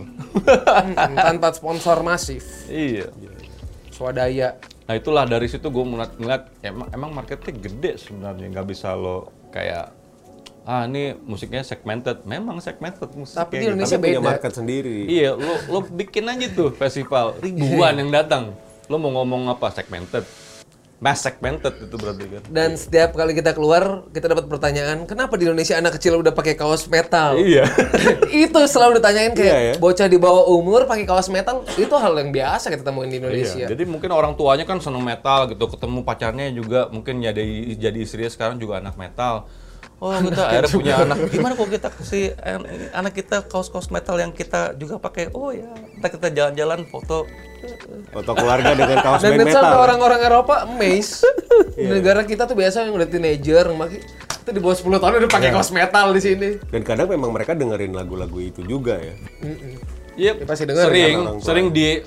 Tanpa 1.14 1.54
sponsor 1.54 2.02
masif 2.02 2.66
iya. 2.68 3.06
swadaya 3.94 4.58
Nah 4.92 5.00
itulah 5.00 5.24
dari 5.24 5.48
situ 5.48 5.72
gue 5.72 5.86
ngeliat, 5.88 6.20
ngeliat 6.20 6.44
emang, 6.68 6.88
emang 6.92 7.16
marketnya 7.16 7.56
gede 7.56 7.96
sebenarnya 7.96 8.52
nggak 8.52 8.68
bisa 8.68 8.92
lo 8.92 9.32
kayak 9.48 9.96
ah 10.68 10.84
ini 10.84 11.16
musiknya 11.16 11.64
segmented 11.64 12.28
memang 12.28 12.60
segmented 12.60 13.08
musik 13.16 13.40
Tapi 13.40 13.56
di 13.56 13.56
kayak 13.56 13.64
gitu. 13.64 13.72
Indonesia 13.72 13.96
Tapi 13.96 14.04
punya 14.04 14.20
beda. 14.20 14.30
market 14.36 14.52
sendiri. 14.52 14.98
Iya, 15.08 15.32
lo 15.40 15.54
lo 15.72 15.80
bikin 15.88 16.28
aja 16.28 16.48
tuh 16.52 16.76
festival 16.76 17.40
ribuan 17.40 18.04
yang 18.04 18.12
datang. 18.12 18.52
Lo 18.92 19.00
mau 19.00 19.16
ngomong 19.16 19.48
apa? 19.48 19.72
Segmented. 19.72 20.28
Mass 21.02 21.26
segmented 21.26 21.82
itu 21.82 21.96
berarti 21.98 22.30
kan. 22.30 22.42
dan 22.48 22.78
setiap 22.78 23.18
kali 23.18 23.34
kita 23.34 23.52
keluar 23.52 24.06
kita 24.08 24.30
dapat 24.30 24.46
pertanyaan 24.46 25.04
kenapa 25.04 25.34
di 25.34 25.50
Indonesia 25.50 25.74
anak 25.74 25.98
kecil 25.98 26.14
udah 26.16 26.30
pakai 26.30 26.54
kaos 26.54 26.86
metal 26.86 27.34
Iya. 27.36 27.66
itu 28.46 28.60
selalu 28.64 29.02
ditanyain 29.02 29.34
kayak 29.34 29.50
Iya, 29.52 29.60
ya. 29.66 29.74
bocah 29.76 30.06
di 30.06 30.16
bawah 30.16 30.46
umur 30.48 30.86
pakai 30.86 31.04
kaos 31.04 31.26
metal 31.28 31.66
itu 31.74 31.90
hal 31.90 32.14
yang 32.14 32.30
biasa 32.30 32.70
kita 32.70 32.86
temuin 32.86 33.10
di 33.10 33.18
Indonesia 33.18 33.66
Iya. 33.66 33.68
Jadi 33.68 33.84
mungkin 33.84 34.14
orang 34.14 34.38
tuanya 34.38 34.62
kan 34.62 34.78
seneng 34.78 35.02
metal 35.02 35.50
gitu, 35.50 35.66
ketemu 35.66 36.00
pacarnya 36.02 36.46
juga 36.52 36.86
mungkin 36.88 37.18
jadi 37.18 37.42
jadi 37.74 37.98
istrinya 37.98 38.30
sekarang 38.30 38.56
juga 38.56 38.78
anak 38.78 38.94
metal. 38.94 39.50
Oh 39.98 40.14
kita 40.14 40.38
akhirnya 40.50 40.70
punya 40.70 40.94
anak. 41.00 41.18
Gimana 41.30 41.54
kok 41.54 41.66
kita 41.68 41.90
kasih 41.90 42.34
anak 42.92 43.14
kita 43.16 43.46
kaos-kaos 43.46 43.90
metal 43.90 44.18
yang 44.18 44.30
kita 44.30 44.74
juga 44.74 44.98
pakai? 44.98 45.30
Oh 45.32 45.50
ya, 45.50 45.66
kita 45.98 46.08
kita 46.14 46.28
jalan-jalan 46.30 46.86
foto. 46.86 47.26
Foto 48.12 48.32
keluarga 48.34 48.74
dengan 48.74 48.98
kaos 49.06 49.22
dan 49.22 49.38
metal. 49.38 49.78
orang-orang 49.78 50.22
Eropa 50.26 50.66
amazed 50.66 51.24
di 51.78 51.86
negara 51.86 52.26
kita 52.26 52.50
tuh 52.50 52.58
biasa 52.58 52.90
yang 52.90 52.98
udah 52.98 53.08
teenager 53.08 53.70
maki 53.78 54.02
itu 54.42 54.50
di 54.50 54.60
bawah 54.60 54.74
10 54.74 54.98
tahun 54.98 55.14
udah 55.22 55.32
pakai 55.32 55.50
kaos 55.54 55.70
metal 55.70 56.10
di 56.18 56.22
sini 56.22 56.50
Dan 56.74 56.82
kadang 56.82 57.06
memang 57.06 57.30
mereka 57.30 57.54
dengerin 57.54 57.94
lagu-lagu 57.94 58.42
itu 58.42 58.66
juga 58.66 58.98
ya. 58.98 59.14
Iya, 60.18 60.32
Ya, 60.36 60.44
pasti 60.44 60.66
denger 60.68 60.90
sering, 60.92 61.16
kan 61.24 61.38
sering 61.40 61.68
di 61.72 62.02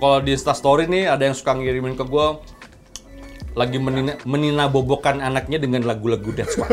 kalau 0.00 0.18
di 0.24 0.32
Insta 0.34 0.56
Story 0.56 0.88
nih 0.88 1.06
ada 1.06 1.28
yang 1.28 1.36
suka 1.36 1.52
ngirimin 1.54 1.94
ke 1.94 2.02
gua 2.08 2.40
lagi 3.54 3.76
menina, 3.76 4.16
meninabobokan 4.24 5.20
anaknya 5.20 5.60
dengan 5.60 5.84
lagu-lagu 5.84 6.32
Death 6.32 6.56
Squad. 6.56 6.70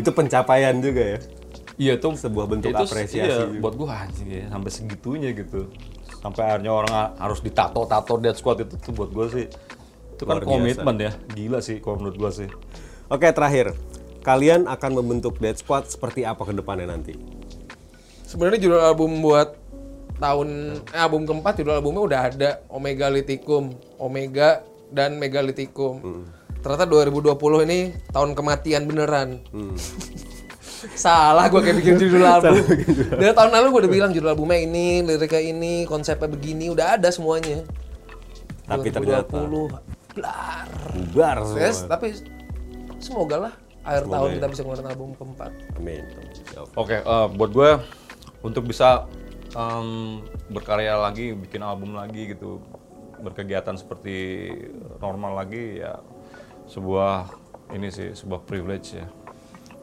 Itu 0.00 0.10
pencapaian 0.14 0.78
juga 0.78 1.16
ya. 1.16 1.18
Iya 1.80 1.96
tuh 1.96 2.12
Sebuah 2.12 2.44
bentuk 2.44 2.68
itu 2.68 2.76
apresiasi 2.76 3.24
iya, 3.24 3.48
juga. 3.48 3.64
buat 3.64 3.74
gua 3.80 4.04
anjing 4.04 4.28
ya 4.28 4.44
sampai 4.52 4.70
segitunya 4.70 5.32
gitu. 5.32 5.72
Sampai 6.20 6.44
akhirnya 6.44 6.76
orang 6.76 6.92
ha- 6.92 7.12
harus 7.16 7.40
ditato-tato 7.40 8.20
Death 8.20 8.36
Squad 8.36 8.68
itu 8.68 8.76
tuh 8.76 8.92
buat 8.92 9.08
gua 9.08 9.32
sih 9.32 9.48
itu 9.48 10.22
kan 10.28 10.36
biasa. 10.36 10.52
komitmen 10.52 10.96
ya. 11.00 11.12
Gila 11.32 11.64
sih 11.64 11.80
kalau 11.80 11.96
menurut 12.04 12.20
gua 12.20 12.30
sih. 12.30 12.52
Oke, 13.08 13.32
terakhir. 13.32 13.72
Kalian 14.20 14.68
akan 14.68 15.00
membentuk 15.00 15.40
Dead 15.40 15.56
Squad 15.56 15.88
seperti 15.88 16.28
apa 16.28 16.44
ke 16.44 16.52
depannya 16.52 16.92
nanti? 16.92 17.40
sebenarnya 18.22 18.62
judul 18.62 18.78
album 18.78 19.10
buat 19.18 19.58
tahun 20.22 20.78
eh, 20.94 21.02
album 21.02 21.26
keempat 21.26 21.58
judul 21.58 21.74
albumnya 21.74 22.02
udah 22.06 22.20
ada 22.30 22.50
Omega 22.70 23.10
Lithium 23.10 23.74
Omega 23.98 24.62
dan 24.94 25.18
Megalithicum 25.18 25.98
ternyata 26.62 26.86
2020 26.86 27.34
ini 27.66 27.90
tahun 28.14 28.38
kematian 28.38 28.86
beneran 28.86 29.42
salah 30.96 31.44
gue 31.48 31.60
kayak 31.60 31.76
bikin 31.82 31.94
judul 31.98 32.24
album 32.24 32.64
dari 33.20 33.32
tahun 33.36 33.50
lalu 33.52 33.66
gue 33.68 33.80
udah 33.84 33.92
bilang 33.92 34.10
judul 34.10 34.32
albumnya 34.32 34.58
ini 34.60 35.04
liriknya 35.04 35.42
ini 35.42 35.72
konsepnya 35.84 36.28
begini 36.28 36.72
udah 36.72 36.96
ada 36.96 37.08
semuanya 37.12 37.64
Tapi 38.64 38.88
ternyata 38.88 39.26
2020 39.34 40.14
blar 40.14 40.66
bubar 40.94 41.36
semua. 41.46 41.58
Yes, 41.60 41.76
tapi 41.86 42.14
semoga 42.98 43.36
lah 43.50 43.54
akhir 43.82 44.04
Semoga 44.06 44.14
tahun 44.14 44.28
ya. 44.28 44.34
kita 44.36 44.46
bisa 44.50 44.60
ngeluarin 44.62 44.88
album 44.90 45.08
keempat 45.16 45.50
Amin. 45.80 46.04
Oke, 46.76 46.96
eh, 47.00 47.26
buat 47.34 47.50
gue 47.50 47.70
untuk 48.40 48.68
bisa 48.68 49.08
em, 49.52 50.20
berkarya 50.48 50.96
lagi, 50.96 51.32
bikin 51.32 51.60
album 51.64 51.96
lagi 51.96 52.30
gitu, 52.30 52.60
berkegiatan 53.20 53.76
seperti 53.76 54.48
normal 55.00 55.36
lagi 55.36 55.80
ya 55.80 56.00
sebuah 56.70 57.28
ini 57.74 57.88
sih 57.90 58.14
sebuah 58.14 58.46
privilege 58.46 58.94
ya. 58.98 59.06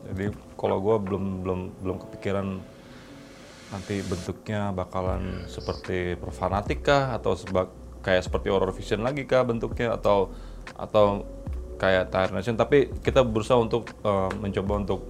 Jadi 0.08 0.32
kalau 0.56 0.80
gue 0.80 0.96
belum 1.04 1.24
belum 1.43 1.60
belum 1.84 1.98
kepikiran 2.08 2.48
nanti 3.67 4.00
bentuknya 4.08 4.72
bakalan 4.72 5.43
seperti 5.52 6.15
Profanatica 6.15 7.12
atau 7.20 7.36
seba- 7.36 7.72
kayak 8.00 8.24
seperti 8.24 8.48
Horror 8.48 8.72
Vision 8.72 9.04
lagi 9.04 9.28
kah 9.28 9.43
bentuknya? 9.43 9.91
Atau 10.00 10.32
atau 10.80 11.28
kayak 11.76 12.08
Tire 12.08 12.32
Nation? 12.32 12.56
Tapi 12.56 13.04
kita 13.04 13.28
berusaha 13.28 13.60
untuk 13.60 13.91
eh, 14.08 14.32
mencoba 14.39 14.74
untuk 14.80 15.02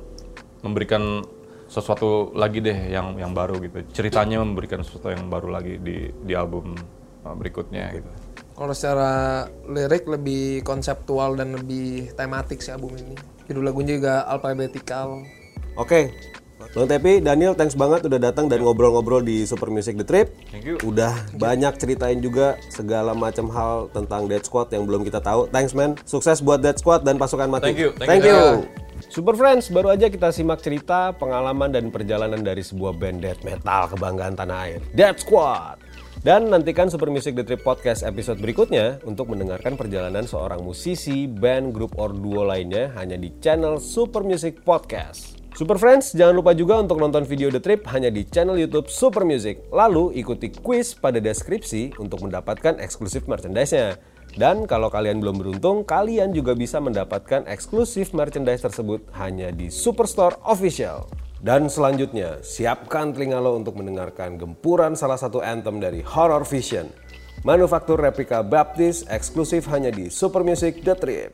memberikan 0.66 1.22
sesuatu 1.68 2.32
lagi 2.34 2.64
deh 2.64 2.90
yang 2.90 3.14
yang 3.22 3.36
baru 3.36 3.62
gitu. 3.62 3.86
Ceritanya 3.94 4.42
memberikan 4.42 4.82
sesuatu 4.82 5.14
yang 5.14 5.30
baru 5.30 5.54
lagi 5.54 5.78
di 5.78 6.10
di 6.10 6.34
album 6.34 6.74
eh, 7.22 7.36
berikutnya 7.38 7.94
gitu. 7.94 8.10
Kalau 8.58 8.74
secara 8.74 9.46
lirik 9.70 10.10
lebih 10.10 10.66
konseptual 10.66 11.38
dan 11.38 11.54
lebih 11.54 12.18
tematik 12.18 12.58
sih 12.58 12.74
album 12.74 12.98
ini. 12.98 13.37
Judul 13.48 13.64
lagunya 13.64 13.96
juga 13.96 14.28
alphabetical. 14.28 15.24
Oke, 15.80 16.12
Bang 16.76 16.86
Tepi, 16.86 17.24
Daniel, 17.24 17.56
thanks 17.56 17.74
banget 17.74 18.04
udah 18.06 18.20
datang 18.20 18.52
dan 18.52 18.60
ngobrol-ngobrol 18.60 19.24
di 19.24 19.48
Super 19.48 19.72
Music 19.72 19.96
The 19.98 20.06
Trip. 20.06 20.28
Thank 20.52 20.68
you. 20.68 20.76
Udah 20.84 21.16
banyak 21.40 21.74
ceritain 21.80 22.20
juga 22.20 22.60
segala 22.68 23.16
macam 23.16 23.48
hal 23.50 23.88
tentang 23.96 24.28
Dead 24.28 24.44
Squad 24.44 24.70
yang 24.76 24.84
belum 24.84 25.08
kita 25.08 25.24
tahu. 25.24 25.48
Thanks 25.48 25.72
man, 25.72 25.96
sukses 26.04 26.44
buat 26.44 26.60
Dead 26.60 26.76
Squad 26.76 27.08
dan 27.08 27.16
pasukan 27.16 27.48
mati. 27.48 27.72
Thank 27.72 27.82
you, 27.82 27.90
thank 27.96 28.10
Thank 28.20 28.28
you. 28.28 28.36
you. 28.36 28.68
Super 29.08 29.40
Friends, 29.40 29.72
baru 29.72 29.96
aja 29.96 30.12
kita 30.12 30.34
simak 30.36 30.60
cerita, 30.60 31.16
pengalaman 31.16 31.72
dan 31.72 31.88
perjalanan 31.88 32.44
dari 32.44 32.66
sebuah 32.66 32.98
band 33.00 33.24
death 33.24 33.42
metal 33.48 33.88
kebanggaan 33.94 34.36
tanah 34.36 34.58
air, 34.68 34.82
Dead 34.92 35.16
Squad. 35.16 35.87
Dan 36.18 36.50
nantikan 36.50 36.90
Super 36.90 37.14
Music 37.14 37.38
The 37.38 37.46
Trip 37.46 37.62
Podcast 37.62 38.02
episode 38.02 38.42
berikutnya 38.42 38.98
untuk 39.06 39.30
mendengarkan 39.30 39.78
perjalanan 39.78 40.26
seorang 40.26 40.66
musisi, 40.66 41.30
band, 41.30 41.78
grup, 41.78 41.94
or 42.02 42.10
duo 42.10 42.42
lainnya 42.42 42.90
hanya 42.98 43.22
di 43.22 43.30
channel 43.38 43.78
Super 43.78 44.26
Music 44.26 44.66
Podcast. 44.66 45.38
Super 45.54 45.78
Friends, 45.78 46.18
jangan 46.18 46.42
lupa 46.42 46.58
juga 46.58 46.82
untuk 46.82 46.98
nonton 46.98 47.22
video 47.22 47.54
The 47.54 47.62
Trip 47.62 47.86
hanya 47.94 48.10
di 48.10 48.26
channel 48.26 48.58
YouTube 48.58 48.90
Super 48.90 49.30
Music. 49.30 49.70
Lalu 49.70 50.18
ikuti 50.18 50.50
quiz 50.50 50.98
pada 50.98 51.22
deskripsi 51.22 52.02
untuk 52.02 52.26
mendapatkan 52.26 52.82
eksklusif 52.82 53.30
merchandise-nya. 53.30 54.02
Dan 54.34 54.66
kalau 54.66 54.90
kalian 54.90 55.22
belum 55.22 55.38
beruntung, 55.38 55.86
kalian 55.86 56.34
juga 56.34 56.58
bisa 56.58 56.82
mendapatkan 56.82 57.46
eksklusif 57.46 58.18
merchandise 58.18 58.66
tersebut 58.66 59.06
hanya 59.22 59.54
di 59.54 59.70
Superstore 59.70 60.42
Official. 60.50 61.27
Dan 61.38 61.70
selanjutnya, 61.70 62.42
siapkan 62.42 63.14
telinga 63.14 63.38
lo 63.38 63.54
untuk 63.54 63.78
mendengarkan 63.78 64.42
gempuran 64.42 64.98
salah 64.98 65.22
satu 65.22 65.38
anthem 65.38 65.78
dari 65.78 66.02
Horror 66.02 66.42
Vision. 66.50 66.90
Manufaktur 67.46 68.02
replika 68.02 68.42
Baptist 68.42 69.06
eksklusif 69.06 69.70
hanya 69.70 69.94
di 69.94 70.10
Super 70.10 70.42
Music 70.42 70.82
The 70.82 70.96
Trip. 70.98 71.32